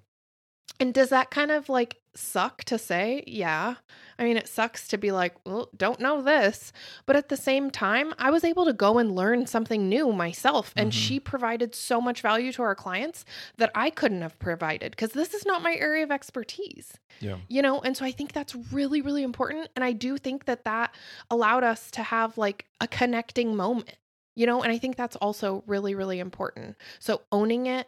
and 0.80 0.92
does 0.94 1.10
that 1.10 1.30
kind 1.30 1.50
of 1.50 1.68
like 1.68 2.00
suck 2.16 2.62
to 2.64 2.78
say? 2.78 3.24
Yeah. 3.26 3.74
I 4.18 4.24
mean, 4.24 4.36
it 4.36 4.46
sucks 4.46 4.86
to 4.88 4.96
be 4.98 5.10
like, 5.10 5.34
well, 5.44 5.68
don't 5.76 5.98
know 5.98 6.22
this. 6.22 6.72
But 7.06 7.16
at 7.16 7.28
the 7.28 7.36
same 7.36 7.70
time, 7.70 8.14
I 8.18 8.30
was 8.30 8.44
able 8.44 8.64
to 8.66 8.72
go 8.72 8.98
and 8.98 9.16
learn 9.16 9.46
something 9.46 9.88
new 9.88 10.12
myself. 10.12 10.72
And 10.76 10.92
Mhm. 10.92 10.94
she 10.94 11.18
provided 11.20 11.74
so 11.74 12.00
much 12.00 12.20
value 12.20 12.52
to 12.52 12.62
our 12.62 12.76
clients 12.76 13.24
that 13.56 13.72
I 13.74 13.90
couldn't 13.90 14.22
have 14.22 14.38
provided 14.38 14.92
because 14.92 15.10
this 15.10 15.34
is 15.34 15.44
not 15.44 15.62
my 15.62 15.74
area 15.74 16.04
of 16.04 16.12
expertise 16.12 16.92
Yeah. 17.20 17.38
you 17.48 17.62
know 17.62 17.80
and 17.80 17.96
so 17.96 18.04
i 18.04 18.10
think 18.10 18.32
that's 18.32 18.54
really 18.72 19.00
really 19.00 19.22
important 19.22 19.68
and 19.76 19.84
i 19.84 19.92
do 19.92 20.18
think 20.18 20.46
that 20.46 20.64
that 20.64 20.94
allowed 21.30 21.62
us 21.62 21.90
to 21.92 22.02
have 22.02 22.36
like 22.36 22.66
a 22.80 22.88
connecting 22.88 23.54
moment 23.54 23.96
you 24.34 24.46
know 24.46 24.62
and 24.62 24.72
i 24.72 24.78
think 24.78 24.96
that's 24.96 25.14
also 25.16 25.62
really 25.66 25.94
really 25.94 26.18
important 26.18 26.76
so 26.98 27.22
owning 27.30 27.66
it 27.66 27.86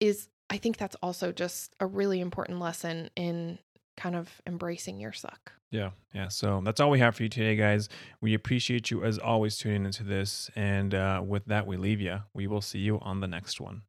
is 0.00 0.28
i 0.50 0.56
think 0.56 0.76
that's 0.76 0.96
also 1.02 1.32
just 1.32 1.74
a 1.80 1.86
really 1.86 2.20
important 2.20 2.60
lesson 2.60 3.10
in 3.16 3.58
kind 3.96 4.16
of 4.16 4.42
embracing 4.46 4.98
your 5.00 5.12
suck 5.12 5.52
Yeah, 5.70 5.90
yeah. 6.14 6.28
So 6.28 6.60
that's 6.64 6.78
all 6.80 6.90
we 6.90 7.00
have 7.00 7.16
for 7.16 7.24
you 7.24 7.28
today, 7.28 7.56
guys. 7.56 7.88
We 8.20 8.32
appreciate 8.34 8.90
you 8.92 9.02
as 9.04 9.18
always 9.18 9.56
tuning 9.56 9.84
into 9.86 10.04
this. 10.04 10.48
And 10.54 10.94
uh, 10.94 11.20
with 11.26 11.46
that, 11.46 11.66
we 11.66 11.76
leave 11.76 12.00
you. 12.00 12.20
We 12.32 12.46
will 12.46 12.60
see 12.60 12.78
you 12.78 13.00
on 13.00 13.18
the 13.20 13.26
next 13.26 13.60
one. 13.60 13.82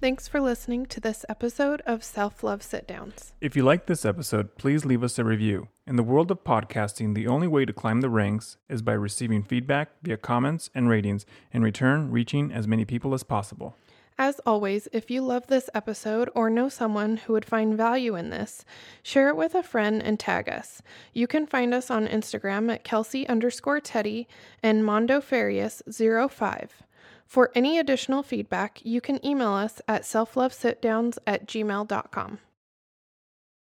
thanks 0.00 0.28
for 0.28 0.40
listening 0.40 0.86
to 0.86 1.00
this 1.00 1.24
episode 1.28 1.80
of 1.86 2.02
self-love 2.04 2.62
sit 2.62 2.86
downs 2.86 3.32
If 3.40 3.56
you 3.56 3.62
liked 3.64 3.86
this 3.86 4.04
episode, 4.04 4.56
please 4.56 4.84
leave 4.84 5.02
us 5.02 5.18
a 5.18 5.24
review. 5.24 5.68
In 5.86 5.96
the 5.96 6.02
world 6.02 6.30
of 6.30 6.44
podcasting, 6.44 7.14
the 7.14 7.26
only 7.26 7.48
way 7.48 7.64
to 7.66 7.72
climb 7.72 8.00
the 8.00 8.10
ranks 8.10 8.56
is 8.68 8.82
by 8.82 8.92
receiving 8.94 9.42
feedback 9.42 9.88
via 10.02 10.16
comments 10.16 10.70
and 10.74 10.88
ratings, 10.88 11.26
in 11.52 11.62
return, 11.62 12.10
reaching 12.10 12.52
as 12.52 12.66
many 12.66 12.84
people 12.84 13.12
as 13.14 13.22
possible. 13.24 13.76
As 14.16 14.40
always, 14.46 14.86
if 14.92 15.10
you 15.10 15.22
love 15.22 15.48
this 15.48 15.68
episode 15.74 16.30
or 16.36 16.48
know 16.48 16.68
someone 16.68 17.16
who 17.16 17.32
would 17.32 17.44
find 17.44 17.76
value 17.76 18.14
in 18.14 18.30
this, 18.30 18.64
share 19.02 19.28
it 19.28 19.36
with 19.36 19.56
a 19.56 19.62
friend 19.62 20.00
and 20.00 20.20
tag 20.20 20.48
us. 20.48 20.82
You 21.12 21.26
can 21.26 21.46
find 21.46 21.74
us 21.74 21.90
on 21.90 22.06
Instagram 22.06 22.72
at 22.72 22.84
Kelsey 22.84 23.26
underscore 23.28 23.80
Teddy 23.80 24.28
and 24.62 24.84
Mondo 24.84 25.20
Farias 25.20 25.82
05. 25.90 26.84
For 27.26 27.50
any 27.56 27.76
additional 27.76 28.22
feedback, 28.22 28.80
you 28.84 29.00
can 29.00 29.24
email 29.26 29.52
us 29.52 29.80
at 29.88 30.02
selflovesitdowns 30.02 31.18
at 31.26 31.46
gmail.com. 31.48 32.38